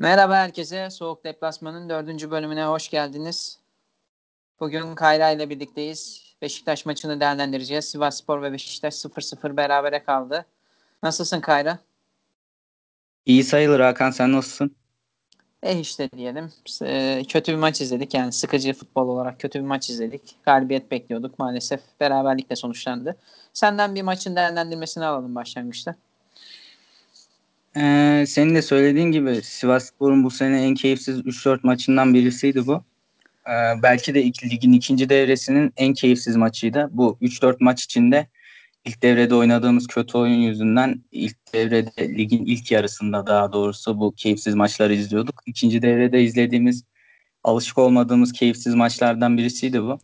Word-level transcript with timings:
Merhaba 0.00 0.36
herkese. 0.36 0.90
Soğuk 0.90 1.24
Deplasman'ın 1.24 1.88
dördüncü 1.88 2.30
bölümüne 2.30 2.64
hoş 2.64 2.88
geldiniz. 2.88 3.58
Bugün 4.60 4.94
Kayra 4.94 5.30
ile 5.30 5.50
birlikteyiz. 5.50 6.22
Beşiktaş 6.42 6.86
maçını 6.86 7.20
değerlendireceğiz. 7.20 7.84
Sivas 7.84 8.18
Spor 8.18 8.42
ve 8.42 8.52
Beşiktaş 8.52 8.94
0-0 8.94 9.56
berabere 9.56 10.02
kaldı. 10.04 10.46
Nasılsın 11.02 11.40
Kayra? 11.40 11.78
İyi 13.26 13.44
sayılır 13.44 13.80
Hakan 13.80 14.10
sen 14.10 14.32
nasılsın? 14.32 14.76
E 15.62 15.80
işte 15.80 16.10
diyelim. 16.10 16.52
E, 16.82 17.22
kötü 17.28 17.52
bir 17.52 17.58
maç 17.58 17.80
izledik. 17.80 18.14
Yani 18.14 18.32
sıkıcı 18.32 18.72
futbol 18.72 19.08
olarak 19.08 19.40
kötü 19.40 19.58
bir 19.58 19.64
maç 19.64 19.90
izledik. 19.90 20.36
Galibiyet 20.44 20.90
bekliyorduk. 20.90 21.38
Maalesef 21.38 21.80
beraberlikle 22.00 22.56
sonuçlandı. 22.56 23.16
Senden 23.52 23.94
bir 23.94 24.02
maçın 24.02 24.36
değerlendirmesini 24.36 25.04
alalım 25.04 25.34
başlangıçta. 25.34 25.94
Ee, 27.80 28.24
senin 28.26 28.54
de 28.54 28.62
söylediğin 28.62 29.12
gibi 29.12 29.42
Sivasspor'un 29.42 30.24
bu 30.24 30.30
sene 30.30 30.62
en 30.62 30.74
keyifsiz 30.74 31.18
3-4 31.18 31.60
maçından 31.62 32.14
birisiydi 32.14 32.66
bu. 32.66 32.84
Ee, 33.48 33.82
belki 33.82 34.14
de 34.14 34.22
ilk, 34.22 34.44
ligin 34.44 34.72
ikinci 34.72 35.08
devresinin 35.08 35.72
en 35.76 35.94
keyifsiz 35.94 36.36
maçıydı. 36.36 36.88
Bu 36.92 37.18
3-4 37.22 37.56
maç 37.60 37.84
içinde 37.84 38.26
ilk 38.84 39.02
devrede 39.02 39.34
oynadığımız 39.34 39.86
kötü 39.86 40.18
oyun 40.18 40.34
yüzünden 40.34 41.02
ilk 41.12 41.36
devrede 41.54 42.08
ligin 42.08 42.44
ilk 42.46 42.70
yarısında 42.70 43.26
daha 43.26 43.52
doğrusu 43.52 44.00
bu 44.00 44.14
keyifsiz 44.14 44.54
maçları 44.54 44.94
izliyorduk. 44.94 45.42
İkinci 45.46 45.82
devrede 45.82 46.22
izlediğimiz 46.22 46.84
alışık 47.44 47.78
olmadığımız 47.78 48.32
keyifsiz 48.32 48.74
maçlardan 48.74 49.38
birisiydi 49.38 49.82
bu. 49.82 49.98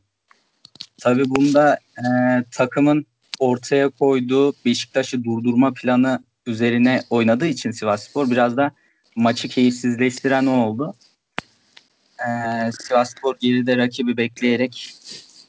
Tabii 1.00 1.24
bunda 1.30 1.78
e, 1.98 2.04
takımın 2.50 3.06
ortaya 3.38 3.88
koyduğu 3.88 4.52
Beşiktaş'ı 4.64 5.24
durdurma 5.24 5.72
planı 5.72 6.24
üzerine 6.46 7.02
oynadığı 7.10 7.46
için 7.46 7.70
Sivasspor 7.70 8.30
biraz 8.30 8.56
da 8.56 8.70
maçı 9.16 9.48
keyifsizleştiren 9.48 10.46
o 10.46 10.66
oldu. 10.66 10.94
Ee, 12.20 12.70
Sivasspor 12.72 13.36
geride 13.40 13.76
rakibi 13.76 14.16
bekleyerek 14.16 14.94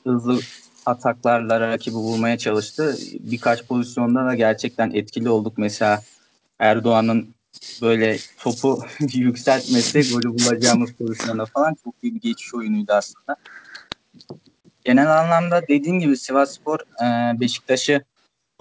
hızlı 0.04 0.40
ataklarla 0.86 1.60
rakibi 1.60 1.96
vurmaya 1.96 2.38
çalıştı. 2.38 2.98
Birkaç 3.20 3.64
pozisyonda 3.64 4.26
da 4.26 4.36
gerçekten 4.36 4.92
etkili 4.92 5.30
olduk. 5.30 5.58
Mesela 5.58 6.02
Erdoğan'ın 6.60 7.36
böyle 7.82 8.18
topu 8.38 8.84
yükseltmesi 9.14 10.14
golü 10.14 10.34
bulacağımız 10.34 10.92
pozisyonda 10.94 11.46
falan 11.46 11.76
çok 11.84 11.96
iyi 12.02 12.16
bir 12.16 12.22
geçiş 12.22 12.54
oyunuydu 12.54 12.94
aslında. 12.94 13.36
Genel 14.84 15.20
anlamda 15.20 15.62
dediğim 15.68 16.00
gibi 16.00 16.18
Sivasspor 16.18 16.80
e, 16.80 17.40
Beşiktaş'ı 17.40 18.04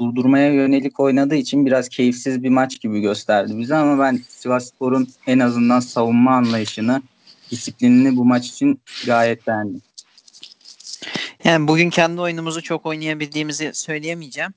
durdurmaya 0.00 0.52
yönelik 0.52 1.00
oynadığı 1.00 1.34
için 1.34 1.66
biraz 1.66 1.88
keyifsiz 1.88 2.42
bir 2.42 2.48
maç 2.48 2.80
gibi 2.80 3.00
gösterdi 3.00 3.58
bize 3.58 3.76
ama 3.76 4.04
ben 4.04 4.20
Sivasspor'un 4.28 5.08
en 5.26 5.38
azından 5.38 5.80
savunma 5.80 6.36
anlayışını, 6.36 7.02
disiplinini 7.50 8.16
bu 8.16 8.24
maç 8.24 8.46
için 8.46 8.80
gayet 9.06 9.46
beğendim. 9.46 9.82
Yani 11.44 11.68
bugün 11.68 11.90
kendi 11.90 12.20
oyunumuzu 12.20 12.62
çok 12.62 12.86
oynayabildiğimizi 12.86 13.70
söyleyemeyeceğim. 13.74 14.54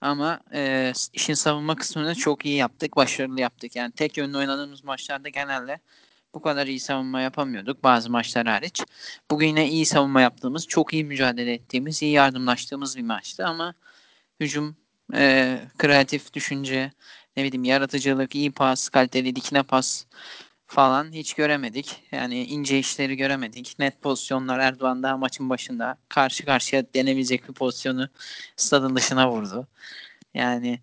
Ama 0.00 0.40
e, 0.54 0.92
işin 1.12 1.34
savunma 1.34 1.76
kısmını 1.76 2.14
çok 2.14 2.46
iyi 2.46 2.56
yaptık, 2.56 2.96
başarılı 2.96 3.40
yaptık. 3.40 3.76
Yani 3.76 3.92
tek 3.92 4.16
yönlü 4.16 4.38
oynadığımız 4.38 4.84
maçlarda 4.84 5.28
genelde 5.28 5.78
bu 6.34 6.42
kadar 6.42 6.66
iyi 6.66 6.80
savunma 6.80 7.20
yapamıyorduk 7.20 7.84
bazı 7.84 8.10
maçlar 8.10 8.46
hariç. 8.46 8.82
Bugün 9.30 9.46
yine 9.46 9.68
iyi 9.68 9.86
savunma 9.86 10.20
yaptığımız, 10.20 10.66
çok 10.66 10.94
iyi 10.94 11.04
mücadele 11.04 11.52
ettiğimiz, 11.52 12.02
iyi 12.02 12.12
yardımlaştığımız 12.12 12.96
bir 12.96 13.02
maçtı 13.02 13.46
ama 13.46 13.74
hücum, 14.40 14.76
e, 15.14 15.58
kreatif 15.78 16.34
düşünce, 16.34 16.92
ne 17.36 17.44
bileyim 17.44 17.64
yaratıcılık, 17.64 18.34
iyi 18.34 18.52
pas, 18.52 18.88
kaliteli 18.88 19.36
dikine 19.36 19.62
pas 19.62 20.04
falan 20.66 21.12
hiç 21.12 21.34
göremedik. 21.34 22.02
Yani 22.12 22.44
ince 22.44 22.78
işleri 22.78 23.16
göremedik. 23.16 23.78
Net 23.78 24.02
pozisyonlar 24.02 24.58
Erdoğan 24.58 25.02
daha 25.02 25.16
maçın 25.16 25.50
başında 25.50 25.96
karşı 26.08 26.44
karşıya 26.44 26.84
denebilecek 26.94 27.48
bir 27.48 27.54
pozisyonu 27.54 28.08
stadın 28.56 28.96
dışına 28.96 29.30
vurdu. 29.30 29.68
Yani 30.34 30.80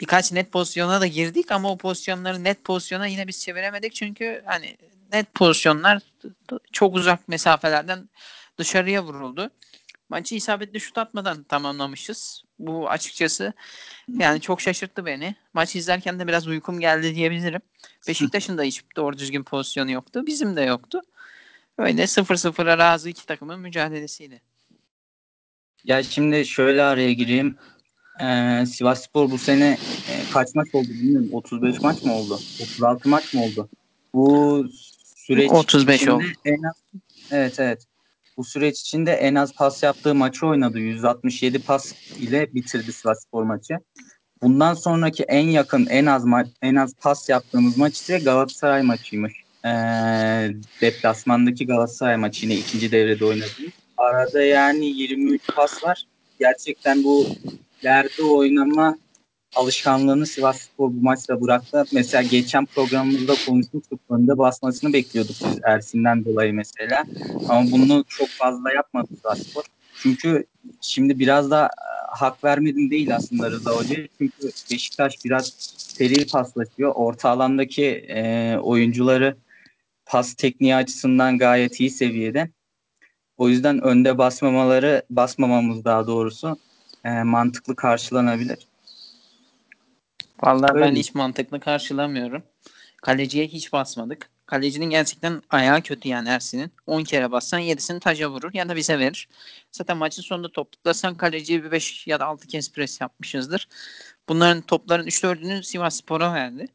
birkaç 0.00 0.32
net 0.32 0.52
pozisyona 0.52 1.00
da 1.00 1.06
girdik 1.06 1.52
ama 1.52 1.70
o 1.70 1.76
pozisyonları 1.76 2.44
net 2.44 2.64
pozisyona 2.64 3.06
yine 3.06 3.28
biz 3.28 3.40
çeviremedik 3.40 3.94
çünkü 3.94 4.42
hani 4.46 4.76
net 5.12 5.34
pozisyonlar 5.34 6.02
çok 6.72 6.96
uzak 6.96 7.28
mesafelerden 7.28 8.08
dışarıya 8.58 9.04
vuruldu. 9.04 9.50
Maçı 10.08 10.34
isabetli 10.34 10.80
şut 10.80 10.98
atmadan 10.98 11.42
tamamlamışız. 11.42 12.42
Bu 12.58 12.90
açıkçası 12.90 13.52
yani 14.08 14.40
çok 14.40 14.60
şaşırttı 14.60 15.06
beni. 15.06 15.36
Maç 15.54 15.76
izlerken 15.76 16.18
de 16.18 16.26
biraz 16.26 16.46
uykum 16.46 16.80
geldi 16.80 17.14
diyebilirim. 17.14 17.60
Beşiktaş'ın 18.08 18.58
da 18.58 18.62
hiç 18.62 18.82
doğru 18.96 19.18
düzgün 19.18 19.42
pozisyonu 19.42 19.90
yoktu. 19.90 20.26
Bizim 20.26 20.56
de 20.56 20.62
yoktu. 20.62 21.00
Öyle 21.78 22.02
0-0'a 22.02 22.78
razı 22.78 23.08
iki 23.08 23.26
takımın 23.26 23.60
mücadelesiydi. 23.60 24.42
Ya 25.84 26.02
şimdi 26.02 26.46
şöyle 26.46 26.82
araya 26.82 27.12
gireyim. 27.12 27.56
Ee, 28.20 28.64
Sivas 28.66 29.04
Spor 29.04 29.30
bu 29.30 29.38
sene 29.38 29.78
e, 30.10 30.32
kaç 30.32 30.54
maç 30.54 30.68
oldu 30.72 30.88
bilmiyorum. 30.88 31.28
35 31.32 31.80
maç 31.80 32.02
mı 32.02 32.14
oldu? 32.14 32.34
36 32.34 33.08
maç 33.08 33.34
mı 33.34 33.42
oldu? 33.42 33.68
Bu 34.14 34.66
süreç 35.16 35.50
35 35.50 36.08
oldu. 36.08 36.24
En 36.44 36.62
az, 36.62 36.82
evet 37.30 37.60
evet. 37.60 37.86
Bu 38.36 38.44
süreç 38.44 38.80
içinde 38.80 39.12
en 39.12 39.34
az 39.34 39.52
pas 39.54 39.82
yaptığı 39.82 40.14
maçı 40.14 40.46
oynadı. 40.46 40.78
167 40.78 41.58
pas 41.58 41.92
ile 42.20 42.54
bitirdi 42.54 42.92
Sivas 42.92 43.22
Spor 43.22 43.42
maçı. 43.42 43.74
Bundan 44.42 44.74
sonraki 44.74 45.22
en 45.22 45.46
yakın 45.48 45.86
en 45.86 46.06
az 46.06 46.24
ma- 46.24 46.48
en 46.62 46.74
az 46.74 46.94
pas 46.94 47.28
yaptığımız 47.28 47.78
maç 47.78 47.94
ise 47.94 48.18
Galatasaray 48.18 48.82
maçıymış. 48.82 49.32
Ee, 49.64 49.68
deplasmandaki 50.80 51.66
Galatasaray 51.66 52.16
maçı 52.16 52.46
yine 52.46 52.54
ikinci 52.54 52.92
devrede 52.92 53.24
oynadı. 53.24 53.50
Arada 53.96 54.42
yani 54.42 54.86
23 54.86 55.42
pas 55.56 55.84
var. 55.84 56.04
Gerçekten 56.38 57.04
bu 57.04 57.26
ileride 57.82 58.22
oynama 58.22 58.98
alışkanlığını 59.56 60.26
Sivas 60.26 60.60
Spor 60.60 60.90
bu 60.90 61.02
maçta 61.02 61.40
bıraktı. 61.40 61.84
Mesela 61.92 62.22
geçen 62.22 62.66
programımızda 62.66 63.34
konuşmuştuk. 63.46 64.00
Önde 64.10 64.38
basmasını 64.38 64.92
bekliyorduk 64.92 65.36
biz 65.40 65.58
Ersin'den 65.64 66.24
dolayı 66.24 66.54
mesela. 66.54 67.04
Ama 67.48 67.70
bunu 67.70 68.04
çok 68.08 68.28
fazla 68.28 68.72
yapmadı 68.72 69.08
Sivas 69.20 69.38
Spor. 69.38 69.62
Çünkü 70.02 70.46
şimdi 70.80 71.18
biraz 71.18 71.50
da 71.50 71.66
e, 71.66 72.16
hak 72.16 72.44
vermedim 72.44 72.90
değil 72.90 73.16
aslında 73.16 73.50
Rıza 73.50 73.70
Hoca. 73.70 73.96
Çünkü 74.18 74.50
Beşiktaş 74.70 75.24
biraz 75.24 75.52
seri 75.76 76.26
paslaşıyor. 76.26 76.92
Orta 76.94 77.30
alandaki 77.30 77.86
e, 77.86 78.56
oyuncuları 78.62 79.36
pas 80.06 80.34
tekniği 80.34 80.74
açısından 80.74 81.38
gayet 81.38 81.80
iyi 81.80 81.90
seviyede. 81.90 82.50
O 83.36 83.48
yüzden 83.48 83.80
önde 83.80 84.18
basmamaları, 84.18 85.02
basmamamız 85.10 85.84
daha 85.84 86.06
doğrusu 86.06 86.56
e, 87.04 87.22
mantıklı 87.22 87.76
karşılanabilir. 87.76 88.58
Vallahi 90.42 90.74
Öyle. 90.74 90.84
ben 90.86 90.96
hiç 90.96 91.14
mantıklı 91.14 91.60
karşılamıyorum. 91.60 92.42
Kaleciye 93.02 93.46
hiç 93.46 93.72
basmadık. 93.72 94.30
Kalecinin 94.46 94.90
gerçekten 94.90 95.42
ayağı 95.50 95.82
kötü 95.82 96.08
yani 96.08 96.28
Ersin'in. 96.28 96.72
10 96.86 97.04
kere 97.04 97.32
bassan 97.32 97.60
7'sini 97.60 98.00
taca 98.00 98.30
vurur 98.30 98.50
ya 98.54 98.68
da 98.68 98.76
bize 98.76 98.98
verir. 98.98 99.28
Zaten 99.72 99.96
maçın 99.96 100.22
sonunda 100.22 100.52
toplasan 100.52 101.14
kaleciye 101.14 101.64
bir 101.64 101.70
5 101.70 102.06
ya 102.06 102.20
da 102.20 102.26
6 102.26 102.46
kez 102.46 102.72
pres 102.72 103.00
yapmışızdır. 103.00 103.68
Bunların 104.28 104.62
topların 104.62 105.06
3-4'ünü 105.06 105.62
Sivas 105.62 105.96
Spor'a 105.96 106.34
verdi. 106.34 106.66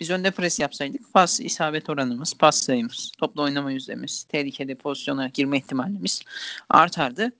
Biz 0.00 0.10
önde 0.10 0.30
pres 0.30 0.60
yapsaydık 0.60 1.12
pas 1.12 1.40
isabet 1.40 1.90
oranımız, 1.90 2.34
pas 2.34 2.56
sayımız, 2.56 3.12
topla 3.18 3.42
oynama 3.42 3.72
yüzdemiz, 3.72 4.24
tehlikeli 4.24 4.74
pozisyona 4.74 5.28
girme 5.28 5.58
ihtimalimiz 5.58 6.22
artardı. 6.68 7.32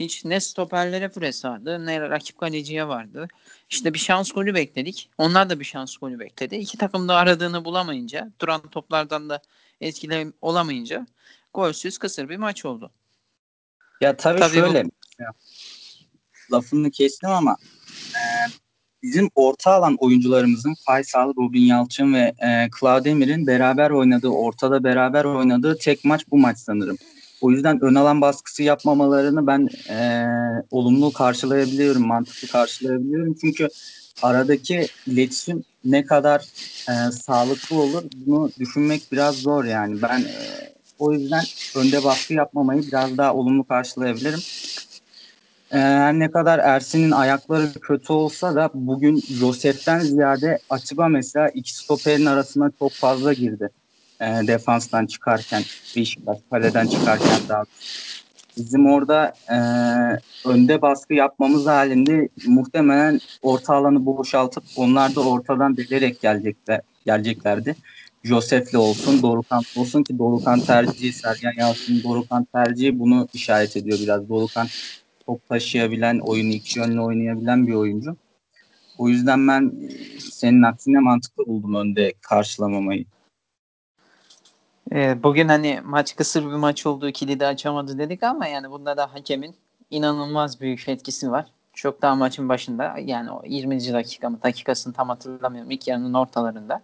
Hiç 0.00 0.24
ne 0.24 0.40
stoperlere 0.40 1.08
pres 1.08 1.44
vardı 1.44 1.86
ne 1.86 2.00
rakip 2.00 2.38
kaleciye 2.38 2.88
vardı. 2.88 3.28
İşte 3.70 3.94
bir 3.94 3.98
şans 3.98 4.32
golü 4.32 4.54
bekledik. 4.54 5.10
Onlar 5.18 5.50
da 5.50 5.60
bir 5.60 5.64
şans 5.64 5.96
golü 5.96 6.18
bekledi. 6.18 6.56
İki 6.56 6.78
takım 6.78 7.08
da 7.08 7.14
aradığını 7.16 7.64
bulamayınca, 7.64 8.32
duran 8.40 8.60
toplardan 8.60 9.28
da 9.28 9.42
etkili 9.80 10.32
olamayınca 10.40 11.06
golsüz 11.54 11.98
kısır 11.98 12.28
bir 12.28 12.36
maç 12.36 12.64
oldu. 12.64 12.90
Ya 14.00 14.16
tabii, 14.16 14.40
tabii 14.40 14.54
şöyle 14.54 14.84
bu... 14.84 14.90
lafını 16.52 16.90
kestim 16.90 17.30
ama 17.30 17.56
e, 18.14 18.22
bizim 19.02 19.30
orta 19.34 19.72
alan 19.72 19.96
oyuncularımızın 20.00 20.74
Faysal, 20.86 21.32
Robin 21.36 21.62
Yalçın 21.62 22.14
ve 22.14 22.34
e, 22.46 22.70
Claudemir'in 22.80 23.46
beraber 23.46 23.90
oynadığı, 23.90 24.28
ortada 24.28 24.84
beraber 24.84 25.24
oynadığı 25.24 25.78
tek 25.78 26.04
maç 26.04 26.24
bu 26.30 26.38
maç 26.38 26.58
sanırım. 26.58 26.98
O 27.42 27.50
yüzden 27.50 27.84
ön 27.84 27.94
alan 27.94 28.20
baskısı 28.20 28.62
yapmamalarını 28.62 29.46
ben 29.46 29.68
e, 29.94 30.26
olumlu 30.70 31.12
karşılayabiliyorum, 31.12 32.06
mantıklı 32.06 32.48
karşılayabiliyorum. 32.48 33.34
Çünkü 33.40 33.68
aradaki 34.22 34.88
iletişim 35.06 35.64
ne 35.84 36.04
kadar 36.04 36.42
e, 36.88 36.92
sağlıklı 37.10 37.76
olur 37.76 38.04
bunu 38.12 38.52
düşünmek 38.58 39.12
biraz 39.12 39.36
zor 39.36 39.64
yani. 39.64 40.02
Ben 40.02 40.20
e, 40.20 40.74
o 40.98 41.12
yüzden 41.12 41.40
önde 41.74 42.04
baskı 42.04 42.34
yapmamayı 42.34 42.86
biraz 42.86 43.18
daha 43.18 43.34
olumlu 43.34 43.64
karşılayabilirim. 43.64 44.40
E, 45.72 45.78
her 45.78 46.14
ne 46.18 46.30
kadar 46.30 46.58
Ersin'in 46.58 47.10
ayakları 47.10 47.74
kötü 47.74 48.12
olsa 48.12 48.56
da 48.56 48.70
bugün 48.74 49.22
Josef'ten 49.40 49.98
ziyade 50.00 50.58
Atiba 50.68 51.08
mesela 51.08 51.48
iki 51.48 51.76
stoperin 51.76 52.26
arasına 52.26 52.70
çok 52.78 53.00
fazla 53.00 53.32
girdi. 53.32 53.70
E, 54.22 54.46
defanstan 54.46 55.06
çıkarken 55.06 55.62
Beşiktaş 55.96 56.38
kaleden 56.50 56.86
çıkarken 56.86 57.38
daha 57.48 57.64
bizim 58.56 58.86
orada 58.86 59.34
e, 59.50 59.56
önde 60.48 60.82
baskı 60.82 61.14
yapmamız 61.14 61.66
halinde 61.66 62.28
muhtemelen 62.46 63.20
orta 63.42 63.74
alanı 63.74 64.06
boşaltıp 64.06 64.64
onlar 64.76 65.14
da 65.14 65.20
ortadan 65.20 65.76
delerek 65.76 66.20
gelecekler, 66.20 66.80
geleceklerdi. 67.06 67.76
Josef'le 68.24 68.74
olsun, 68.74 69.22
Dorukan 69.22 69.62
olsun 69.76 70.02
ki 70.02 70.18
Dorukan 70.18 70.60
tercihi, 70.60 71.12
Sergen 71.12 71.52
Yalçın'ın 71.58 72.02
Dorukan 72.02 72.44
tercihi 72.44 72.98
bunu 72.98 73.28
işaret 73.34 73.76
ediyor 73.76 73.98
biraz. 74.02 74.28
Dorukan 74.28 74.66
top 75.26 75.48
taşıyabilen, 75.48 76.18
oyunu 76.18 76.52
iki 76.52 76.78
yönlü 76.78 77.00
oynayabilen 77.00 77.66
bir 77.66 77.72
oyuncu. 77.72 78.16
O 78.98 79.08
yüzden 79.08 79.48
ben 79.48 79.72
e, 79.88 80.20
senin 80.20 80.62
aksine 80.62 80.98
mantıklı 80.98 81.46
buldum 81.46 81.74
önde 81.74 82.12
karşılamamayı. 82.20 83.04
Ee, 84.94 85.22
bugün 85.22 85.48
hani 85.48 85.80
maç 85.84 86.16
kısır 86.16 86.42
bir 86.42 86.54
maç 86.54 86.86
olduğu 86.86 87.12
kilidi 87.12 87.46
açamadı 87.46 87.98
dedik 87.98 88.22
ama 88.22 88.46
yani 88.46 88.70
bunda 88.70 88.96
da 88.96 89.14
hakemin 89.14 89.54
inanılmaz 89.90 90.60
büyük 90.60 90.88
etkisi 90.88 91.30
var. 91.30 91.46
Çok 91.74 92.02
daha 92.02 92.14
maçın 92.14 92.48
başında 92.48 92.94
yani 92.98 93.30
o 93.30 93.42
20. 93.46 93.92
dakika 93.92 94.30
mı 94.30 94.38
dakikasını 94.42 94.92
tam 94.92 95.08
hatırlamıyorum 95.08 95.70
ilk 95.70 95.88
yarının 95.88 96.14
ortalarında. 96.14 96.82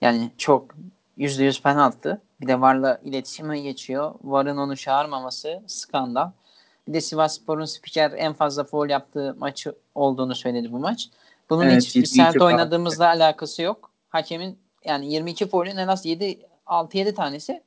Yani 0.00 0.30
çok 0.38 0.74
%100 1.18 1.62
penaltı. 1.62 2.20
Bir 2.40 2.46
de 2.46 2.60
VAR'la 2.60 3.00
iletişime 3.04 3.60
geçiyor. 3.60 4.14
VAR'ın 4.24 4.56
onu 4.56 4.76
çağırmaması 4.76 5.62
skandal. 5.66 6.30
Bir 6.88 6.94
de 6.94 7.00
Sivas 7.00 7.36
Spor'un 7.36 7.64
spiker 7.64 8.12
en 8.16 8.32
fazla 8.32 8.64
foul 8.64 8.88
yaptığı 8.88 9.36
maçı 9.38 9.74
olduğunu 9.94 10.34
söyledi 10.34 10.72
bu 10.72 10.78
maç. 10.78 11.08
Bunun 11.50 11.64
evet, 11.64 11.94
hiç 11.94 12.08
sert 12.08 12.42
oynadığımızla 12.42 13.06
alakası 13.06 13.62
yok. 13.62 13.90
Hakemin 14.08 14.58
yani 14.84 15.12
22 15.12 15.48
foul'ün 15.48 15.76
en 15.76 15.88
az 15.88 16.06
7 16.06 16.49
6-7 16.70 17.14
tanesi 17.14 17.62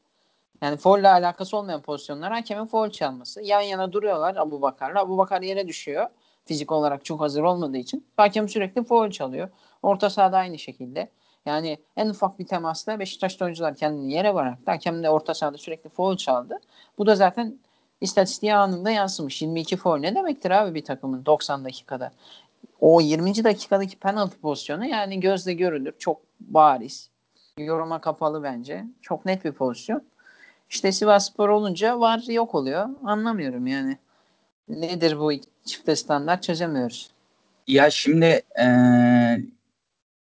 yani 0.62 0.78
foul 0.78 1.04
alakası 1.04 1.58
olmayan 1.58 1.82
pozisyonlar 1.82 2.34
hakemin 2.34 2.66
foul 2.66 2.90
çalması. 2.90 3.42
Yan 3.42 3.62
yana 3.62 3.94
duruyorlar 3.94 4.36
Abu 4.36 4.62
Bakar'la. 4.62 5.00
Abu 5.00 5.18
Bakar 5.18 5.42
yere 5.42 5.68
düşüyor. 5.68 6.08
Fizik 6.46 6.72
olarak 6.72 7.06
çok 7.06 7.22
hazır 7.22 7.44
olmadığı 7.44 7.78
için. 7.78 8.08
Hakem 8.18 8.50
sürekli 8.50 8.84
foul 8.84 9.10
çalıyor. 9.10 9.50
Orta 9.82 10.10
sahada 10.10 10.38
aynı 10.38 10.60
şekilde. 10.60 11.10
Yani 11.46 11.78
en 11.98 12.10
ufak 12.10 12.40
bir 12.40 12.48
temasla 12.48 13.00
Beşiktaş 13.00 13.42
oyuncular 13.42 13.76
kendini 13.76 14.14
yere 14.14 14.36
bıraktı. 14.36 14.72
Hakem 14.72 15.04
de 15.04 15.10
orta 15.10 15.34
sahada 15.34 15.58
sürekli 15.58 15.90
foul 15.90 16.18
çaldı. 16.18 16.60
Bu 16.98 17.06
da 17.06 17.16
zaten 17.16 17.60
istatistiğe 18.02 18.56
anında 18.56 18.92
yansımış. 18.92 19.42
22 19.42 19.78
foul 19.78 19.98
ne 19.98 20.16
demektir 20.16 20.52
abi 20.52 20.76
bir 20.76 20.86
takımın 20.86 21.26
90 21.26 21.66
dakikada? 21.66 22.12
O 22.80 23.02
20. 23.02 23.44
dakikadaki 23.44 24.00
penaltı 24.00 24.40
pozisyonu 24.40 24.86
yani 24.86 25.20
gözle 25.20 25.54
görülür. 25.54 25.94
Çok 26.00 26.22
bariz. 26.40 27.13
Yoruma 27.58 28.02
kapalı 28.02 28.44
bence. 28.44 28.86
Çok 29.02 29.26
net 29.26 29.46
bir 29.46 29.52
pozisyon. 29.52 30.04
İşte 30.70 30.92
Sivas 30.92 31.32
Spor 31.32 31.50
olunca 31.50 32.00
var 32.00 32.24
yok 32.28 32.56
oluyor. 32.56 32.90
Anlamıyorum 33.04 33.68
yani. 33.68 33.98
Nedir 34.68 35.20
bu 35.20 35.32
çifte 35.66 35.96
standart 35.96 36.44
çözemiyoruz. 36.44 37.10
Ya 37.68 37.90
şimdi 37.90 38.42
ee, 38.60 39.38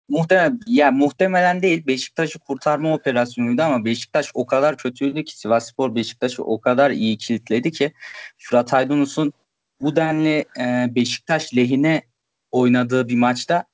muhtemelen 0.08 0.60
ya 0.66 0.90
muhtemelen 0.90 1.62
değil 1.62 1.86
Beşiktaş'ı 1.86 2.38
kurtarma 2.38 2.94
operasyonuydu 2.94 3.62
ama 3.62 3.84
Beşiktaş 3.84 4.30
o 4.34 4.46
kadar 4.46 4.76
kötüydü 4.76 5.24
ki 5.24 5.38
Sivas 5.38 5.68
Spor 5.68 5.94
Beşiktaş'ı 5.94 6.44
o 6.44 6.60
kadar 6.60 6.90
iyi 6.90 7.18
kilitledi 7.18 7.72
ki 7.72 7.92
Fırat 8.38 8.74
Aydınus'un 8.74 9.32
bu 9.80 9.96
denli 9.96 10.44
e, 10.60 10.94
Beşiktaş 10.94 11.56
lehine 11.56 12.02
oynadığı 12.50 13.08
bir 13.08 13.16
maçta 13.16 13.64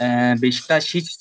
e, 0.00 0.34
Beşiktaş 0.42 0.94
hiç 0.94 1.16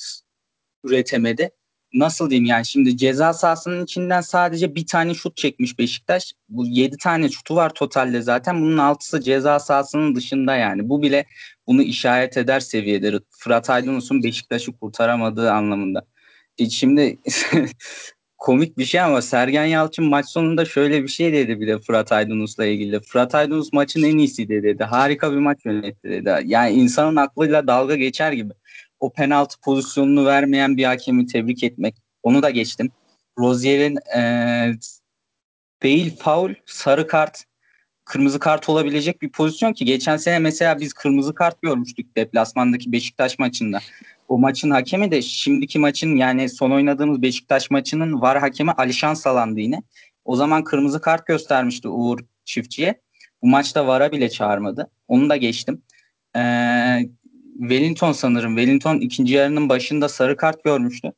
üretemedi. 0.85 1.51
Nasıl 1.93 2.29
diyeyim 2.29 2.45
yani 2.45 2.65
şimdi 2.65 2.97
ceza 2.97 3.33
sahasının 3.33 3.83
içinden 3.83 4.21
sadece 4.21 4.75
bir 4.75 4.85
tane 4.87 5.13
şut 5.13 5.37
çekmiş 5.37 5.79
Beşiktaş. 5.79 6.33
Bu 6.49 6.65
yedi 6.67 6.97
tane 6.97 7.29
şutu 7.29 7.55
var 7.55 7.73
totalde 7.73 8.21
zaten. 8.21 8.61
Bunun 8.61 8.77
altısı 8.77 9.21
ceza 9.21 9.59
sahasının 9.59 10.15
dışında 10.15 10.55
yani. 10.55 10.89
Bu 10.89 11.01
bile 11.01 11.25
bunu 11.67 11.81
işaret 11.81 12.37
eder 12.37 12.59
seviyede. 12.59 13.19
Fırat 13.29 13.69
Aydınus'un 13.69 14.23
Beşiktaş'ı 14.23 14.71
kurtaramadığı 14.73 15.51
anlamında. 15.51 16.05
E 16.57 16.69
şimdi 16.69 17.17
komik 18.37 18.77
bir 18.77 18.85
şey 18.85 19.01
ama 19.01 19.21
Sergen 19.21 19.65
Yalçın 19.65 20.05
maç 20.05 20.25
sonunda 20.29 20.65
şöyle 20.65 21.03
bir 21.03 21.07
şey 21.07 21.33
dedi 21.33 21.59
bir 21.59 21.67
de 21.67 21.79
Fırat 21.79 22.11
Aydınus'la 22.11 22.65
ilgili. 22.65 22.99
Fırat 22.99 23.35
Aydınus 23.35 23.73
maçın 23.73 24.03
en 24.03 24.17
iyisi 24.17 24.49
dedi. 24.49 24.83
Harika 24.83 25.31
bir 25.31 25.37
maç 25.37 25.65
yönetti 25.65 26.09
dedi. 26.09 26.33
Yani 26.45 26.73
insanın 26.75 27.15
aklıyla 27.15 27.67
dalga 27.67 27.95
geçer 27.95 28.31
gibi 28.31 28.53
o 29.05 29.09
penaltı 29.13 29.61
pozisyonunu 29.61 30.25
vermeyen 30.25 30.77
bir 30.77 30.83
hakemi 30.83 31.27
tebrik 31.27 31.63
etmek. 31.63 31.95
Onu 32.23 32.41
da 32.41 32.49
geçtim. 32.49 32.91
Rozier'in 33.39 33.97
e, 34.17 34.21
değil 35.83 36.15
faul, 36.17 36.53
sarı 36.65 37.07
kart, 37.07 37.43
kırmızı 38.05 38.39
kart 38.39 38.69
olabilecek 38.69 39.21
bir 39.21 39.29
pozisyon 39.29 39.73
ki 39.73 39.85
geçen 39.85 40.17
sene 40.17 40.39
mesela 40.39 40.79
biz 40.79 40.93
kırmızı 40.93 41.35
kart 41.35 41.61
görmüştük 41.61 42.17
deplasmandaki 42.17 42.91
Beşiktaş 42.91 43.39
maçında. 43.39 43.79
O 44.27 44.37
maçın 44.37 44.69
hakemi 44.69 45.11
de 45.11 45.21
şimdiki 45.21 45.79
maçın 45.79 46.15
yani 46.15 46.49
son 46.49 46.71
oynadığımız 46.71 47.21
Beşiktaş 47.21 47.71
maçının 47.71 48.21
var 48.21 48.39
hakemi 48.39 48.71
Alişan 48.71 49.13
Salandı 49.13 49.59
yine. 49.59 49.83
O 50.25 50.35
zaman 50.35 50.63
kırmızı 50.63 51.01
kart 51.01 51.27
göstermişti 51.27 51.87
Uğur 51.87 52.19
Çiftçi'ye. 52.45 53.01
Bu 53.41 53.47
maçta 53.47 53.87
VAR'a 53.87 54.11
bile 54.11 54.29
çağırmadı. 54.29 54.91
Onu 55.07 55.29
da 55.29 55.37
geçtim. 55.37 55.81
Ee, 56.35 57.09
Wellington 57.59 58.11
sanırım. 58.11 58.55
Wellington 58.57 58.99
ikinci 58.99 59.33
yarının 59.33 59.69
başında 59.69 60.09
sarı 60.09 60.37
kart 60.37 60.63
görmüştü. 60.63 61.13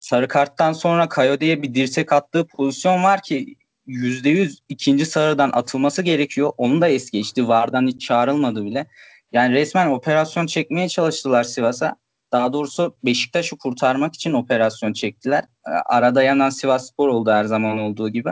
Sarı 0.00 0.28
karttan 0.28 0.72
sonra 0.72 1.08
Coyote'ye 1.14 1.62
bir 1.62 1.74
dirsek 1.74 2.12
attığı 2.12 2.46
pozisyon 2.46 3.04
var 3.04 3.22
ki 3.22 3.56
%100 3.86 4.58
ikinci 4.68 5.06
sarıdan 5.06 5.50
atılması 5.52 6.02
gerekiyor. 6.02 6.52
Onu 6.56 6.80
da 6.80 6.88
es 6.88 7.10
geçti. 7.10 7.48
Vardan 7.48 7.86
hiç 7.86 8.00
çağrılmadı 8.06 8.64
bile. 8.64 8.86
Yani 9.32 9.54
resmen 9.54 9.86
operasyon 9.86 10.46
çekmeye 10.46 10.88
çalıştılar 10.88 11.44
Sivas'a. 11.44 11.96
Daha 12.32 12.52
doğrusu 12.52 12.96
Beşiktaş'ı 13.04 13.56
kurtarmak 13.58 14.14
için 14.14 14.32
operasyon 14.32 14.92
çektiler. 14.92 15.44
Arada 15.86 16.22
yanan 16.22 16.50
Sivas 16.50 16.88
Spor 16.88 17.08
oldu 17.08 17.30
her 17.30 17.44
zaman 17.44 17.78
olduğu 17.78 18.08
gibi. 18.08 18.30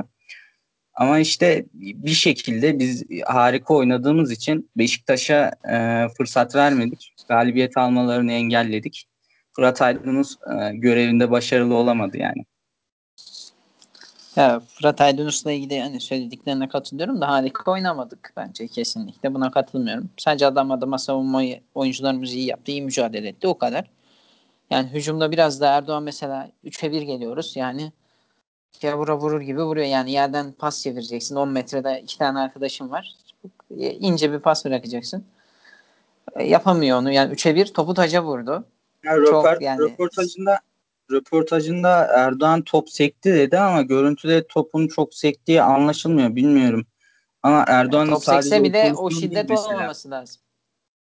Ama 0.98 1.18
işte 1.18 1.66
bir 1.74 2.10
şekilde 2.10 2.78
biz 2.78 3.04
harika 3.26 3.74
oynadığımız 3.74 4.32
için 4.32 4.70
Beşiktaş'a 4.76 5.52
e, 5.70 6.06
fırsat 6.16 6.54
vermedik. 6.54 7.14
Galibiyet 7.28 7.76
almalarını 7.76 8.32
engelledik. 8.32 9.08
Fırat 9.52 9.82
Aydınus 9.82 10.36
e, 10.36 10.76
görevinde 10.76 11.30
başarılı 11.30 11.74
olamadı 11.74 12.16
yani. 12.16 12.44
Ya 14.36 14.60
Fırat 14.60 15.00
Aydınus'la 15.00 15.52
ilgili 15.52 15.80
hani 15.80 16.00
söylediklerine 16.00 16.68
katılıyorum 16.68 17.20
da 17.20 17.28
harika 17.28 17.70
oynamadık 17.70 18.32
bence 18.36 18.68
kesinlikle. 18.68 19.34
Buna 19.34 19.50
katılmıyorum. 19.50 20.10
Sadece 20.16 20.46
adam 20.46 20.70
adama 20.70 20.98
savunmayı 20.98 21.60
oyuncularımız 21.74 22.34
iyi 22.34 22.46
yaptı, 22.46 22.70
iyi 22.70 22.82
mücadele 22.82 23.28
etti 23.28 23.46
o 23.46 23.58
kadar. 23.58 23.90
Yani 24.70 24.88
hücumda 24.88 25.30
biraz 25.30 25.60
da 25.60 25.76
Erdoğan 25.76 26.02
mesela 26.02 26.50
3'e 26.64 26.92
1 26.92 27.02
geliyoruz. 27.02 27.56
Yani 27.56 27.92
Gavura 28.82 29.18
vurur 29.18 29.40
gibi 29.40 29.62
vuruyor. 29.62 29.86
Yani 29.86 30.12
yerden 30.12 30.52
pas 30.52 30.82
çevireceksin. 30.82 31.36
10 31.36 31.48
metrede 31.48 32.00
iki 32.02 32.18
tane 32.18 32.38
arkadaşım 32.38 32.90
var. 32.90 33.14
İnce 33.78 34.32
bir 34.32 34.38
pas 34.38 34.64
bırakacaksın. 34.64 35.24
E, 36.36 36.44
yapamıyor 36.44 36.98
onu. 36.98 37.12
Yani 37.12 37.32
3'e 37.32 37.54
1 37.54 37.66
topu 37.66 37.94
taca 37.94 38.22
vurdu. 38.22 38.64
Yani 39.04 39.26
Çok 39.26 39.46
röport, 39.46 39.62
yani 39.62 39.80
röportajında 39.80 40.60
röportajında 41.10 42.04
Erdoğan 42.04 42.62
top 42.62 42.90
sekti 42.90 43.34
dedi 43.34 43.58
ama 43.58 43.82
görüntüde 43.82 44.46
topun 44.46 44.88
çok 44.88 45.14
sektiği 45.14 45.62
anlaşılmıyor. 45.62 46.36
Bilmiyorum. 46.36 46.86
Ama 47.42 47.64
Erdoğan'ın 47.68 48.06
yani 48.06 48.14
top 48.14 48.24
sadece 48.24 48.48
sekse 48.48 48.64
bile 48.64 48.94
o 48.96 49.10
şiddet 49.10 49.50
olmaması 49.50 50.10
lazım. 50.10 50.40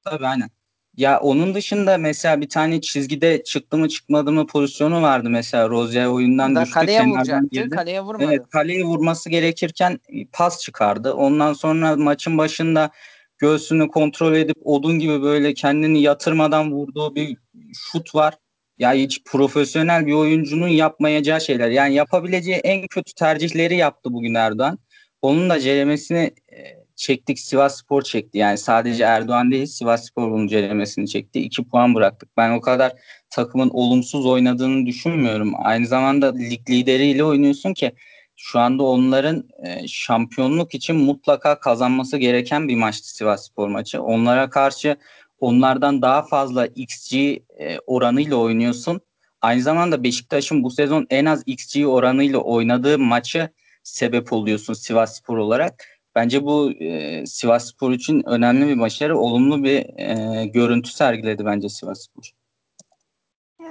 Tabii 0.04 0.28
aynen. 0.28 0.50
Ya 0.98 1.20
onun 1.20 1.54
dışında 1.54 1.98
mesela 1.98 2.42
bir 2.42 2.50
tane 2.50 2.82
çizgide 2.82 3.44
çıktı 3.44 3.78
mı 3.78 3.90
çıkmadı 3.90 4.32
mı 4.32 4.48
pozisyonu 4.48 5.02
vardı 5.02 5.30
mesela 5.30 5.70
Rozier 5.70 6.06
oyundan 6.06 6.56
da 6.56 6.62
düştü. 6.62 6.74
Kaleye 6.74 7.06
vuracaktı. 7.06 7.48
Girdi. 7.52 7.70
Kaleye 7.70 8.02
vurmadı. 8.02 8.26
Evet 8.30 8.42
kaleye 8.50 8.84
vurması 8.84 9.30
gerekirken 9.30 10.00
pas 10.32 10.62
çıkardı. 10.62 11.14
Ondan 11.14 11.54
sonra 11.54 11.96
maçın 11.96 12.38
başında 12.38 12.92
göğsünü 13.38 13.88
kontrol 13.88 14.34
edip 14.34 14.58
odun 14.64 15.00
gibi 15.00 15.22
böyle 15.22 15.54
kendini 15.54 16.02
yatırmadan 16.02 16.72
vurduğu 16.72 17.16
bir 17.16 17.38
şut 17.74 18.16
var. 18.16 18.34
Ya 18.78 18.94
hiç 18.94 19.24
profesyonel 19.24 20.06
bir 20.06 20.14
oyuncunun 20.14 20.68
yapmayacağı 20.68 21.42
şeyler. 21.42 21.70
Yani 21.70 21.94
yapabileceği 21.94 22.58
en 22.58 22.88
kötü 22.88 23.14
tercihleri 23.14 23.76
yaptı 23.76 24.14
bugün 24.14 24.34
Erdoğan. 24.34 24.80
Onun 25.22 25.50
da 25.50 25.60
ceremesini 25.60 26.34
e, 26.52 26.83
çektik 26.96 27.40
Sivas 27.40 27.78
Spor 27.78 28.02
çekti. 28.02 28.38
Yani 28.38 28.58
sadece 28.58 29.04
Erdoğan 29.04 29.52
değil 29.52 29.66
Sivas 29.66 30.06
Spor 30.06 30.32
bunun 30.32 30.48
ceremesini 30.48 31.08
çekti. 31.08 31.40
2 31.40 31.64
puan 31.64 31.96
bıraktık. 31.96 32.30
Ben 32.38 32.52
o 32.52 32.62
kadar 32.62 32.94
takımın 33.30 33.70
olumsuz 33.70 34.26
oynadığını 34.26 34.86
düşünmüyorum. 34.86 35.54
Aynı 35.58 35.88
zamanda 35.88 36.36
lig 36.36 36.70
lideriyle 36.70 37.24
oynuyorsun 37.24 37.74
ki 37.74 37.92
şu 38.36 38.60
anda 38.60 38.84
onların 38.84 39.50
e, 39.66 39.88
şampiyonluk 39.88 40.76
için 40.76 40.96
mutlaka 40.96 41.60
kazanması 41.60 42.18
gereken 42.18 42.68
bir 42.68 42.76
maçtı 42.76 43.16
Sivas 43.16 43.46
Spor 43.46 43.68
maçı. 43.68 44.02
Onlara 44.02 44.50
karşı 44.50 44.98
onlardan 45.40 46.02
daha 46.02 46.22
fazla 46.24 46.66
XG 46.66 47.14
e, 47.16 47.40
oranıyla 47.88 48.36
oynuyorsun 48.36 49.02
aynı 49.42 49.62
zamanda 49.62 50.04
Beşiktaş'ın 50.04 50.64
bu 50.64 50.72
sezon 50.72 51.08
en 51.10 51.26
az 51.26 51.44
XG 51.46 51.86
oranıyla 51.86 52.40
oynadığı 52.40 53.00
maçı 53.00 53.50
sebep 53.84 54.34
oluyorsun 54.34 54.74
Sivas 54.74 55.18
Spor 55.18 55.38
olarak. 55.38 55.93
Bence 56.16 56.46
bu 56.46 56.72
e, 56.72 57.26
Sivas 57.26 57.70
Spor 57.70 57.92
için 57.92 58.24
önemli 58.26 58.68
bir 58.68 58.80
başarı. 58.80 59.18
Olumlu 59.18 59.64
bir 59.64 60.00
e, 60.00 60.46
görüntü 60.46 60.92
sergiledi 60.92 61.46
bence 61.46 61.70
Sivas 61.70 62.02
Spor. 62.02 62.32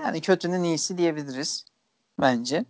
Yani 0.05 0.21
kötünün 0.21 0.63
iyisi 0.63 0.99
diyebiliriz 0.99 1.65
bence. 2.21 2.65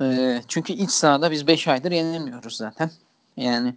E, 0.00 0.40
çünkü 0.48 0.72
iç 0.72 0.90
sahada 0.90 1.30
biz 1.30 1.46
5 1.46 1.68
aydır 1.68 1.92
yenilmiyoruz 1.92 2.56
zaten. 2.56 2.90
Yani 3.36 3.74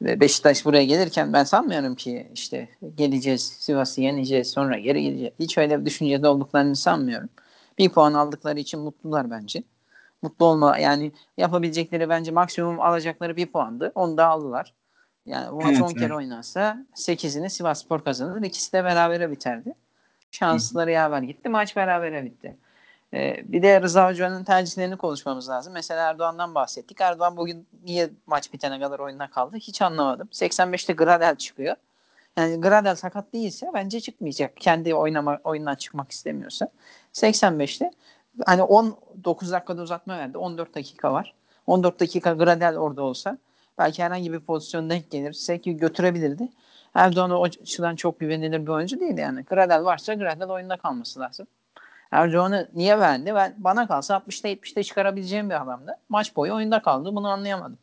Beşiktaş 0.00 0.64
buraya 0.64 0.84
gelirken 0.84 1.32
ben 1.32 1.44
sanmıyorum 1.44 1.94
ki 1.94 2.30
işte 2.34 2.68
geleceğiz 2.96 3.42
Sivas'ı 3.58 4.00
yeneceğiz 4.00 4.50
sonra 4.50 4.78
geri 4.78 5.02
geleceğiz. 5.02 5.32
Hiç 5.40 5.58
öyle 5.58 5.80
bir 5.80 5.86
düşüncede 5.86 6.28
olduklarını 6.28 6.76
sanmıyorum. 6.76 7.28
Bir 7.78 7.88
puan 7.88 8.14
aldıkları 8.14 8.58
için 8.58 8.80
mutlular 8.80 9.30
bence. 9.30 9.62
Mutlu 10.22 10.46
olma 10.46 10.78
yani 10.78 11.12
yapabilecekleri 11.36 12.08
bence 12.08 12.30
maksimum 12.30 12.80
alacakları 12.80 13.36
bir 13.36 13.46
puandı. 13.46 13.92
Onu 13.94 14.16
da 14.16 14.26
aldılar. 14.26 14.74
Yani 15.26 15.52
bu 15.52 15.56
maç 15.56 15.72
Evet, 15.72 15.82
10 15.82 15.88
kere 15.88 16.04
evet. 16.04 16.16
oynansa 16.16 16.86
8'ini 16.94 17.50
Sivas 17.50 17.82
Spor 17.82 18.04
kazanır. 18.04 18.42
İkisi 18.42 18.72
de 18.72 18.84
berabere 18.84 19.30
biterdi. 19.30 19.74
Şansları 20.30 20.90
yaver 20.90 21.22
gitti. 21.22 21.48
Maç 21.48 21.76
berabere 21.76 22.24
bitti. 22.24 22.56
Ee, 23.14 23.36
bir 23.44 23.62
de 23.62 23.82
Rıza 23.82 24.08
Hoca'nın 24.08 24.44
tercihlerini 24.44 24.96
konuşmamız 24.96 25.48
lazım. 25.48 25.72
Mesela 25.72 26.10
Erdoğan'dan 26.10 26.54
bahsettik. 26.54 27.00
Erdoğan 27.00 27.36
bugün 27.36 27.66
niye 27.84 28.10
maç 28.26 28.52
bitene 28.52 28.80
kadar 28.80 28.98
oyuna 28.98 29.30
kaldı 29.30 29.56
hiç 29.56 29.82
anlamadım. 29.82 30.28
85'te 30.32 30.92
Gradel 30.92 31.36
çıkıyor. 31.36 31.76
Yani 32.36 32.60
Gradel 32.60 32.94
sakat 32.94 33.32
değilse 33.32 33.70
bence 33.74 34.00
çıkmayacak. 34.00 34.56
Kendi 34.56 34.94
oynama 34.94 35.38
oyundan 35.44 35.74
çıkmak 35.74 36.10
istemiyorsa. 36.10 36.68
85'te 37.12 37.90
hani 38.46 38.62
19 38.62 39.52
dakikada 39.52 39.82
uzatma 39.82 40.18
verdi. 40.18 40.38
14 40.38 40.74
dakika 40.74 41.12
var. 41.12 41.34
14 41.66 42.00
dakika 42.00 42.32
Gradel 42.32 42.78
orada 42.78 43.02
olsa 43.02 43.38
belki 43.78 44.02
herhangi 44.02 44.32
bir 44.32 44.40
pozisyon 44.40 44.90
denk 44.90 45.10
gelirse 45.10 45.60
ki 45.60 45.76
götürebilirdi. 45.76 46.48
Erdoğan 46.94 47.30
o 47.30 47.42
açıdan 47.42 47.96
çok 47.96 48.20
güvenilir 48.20 48.62
bir 48.62 48.70
oyuncu 48.70 49.00
değil 49.00 49.18
yani. 49.18 49.44
Gradel 49.44 49.84
varsa 49.84 50.14
Gradel 50.14 50.48
oyunda 50.48 50.76
kalması 50.76 51.20
lazım. 51.20 51.46
Erdoğan'ı 52.10 52.68
niye 52.74 52.98
verdi? 52.98 53.34
Ben, 53.34 53.54
bana 53.58 53.88
kalsa 53.88 54.14
60'ta 54.14 54.48
70'te 54.48 54.82
çıkarabileceğim 54.82 55.50
bir 55.50 55.62
adamdı. 55.62 55.96
Maç 56.08 56.36
boyu 56.36 56.54
oyunda 56.54 56.82
kaldı. 56.82 57.16
Bunu 57.16 57.28
anlayamadım. 57.28 57.78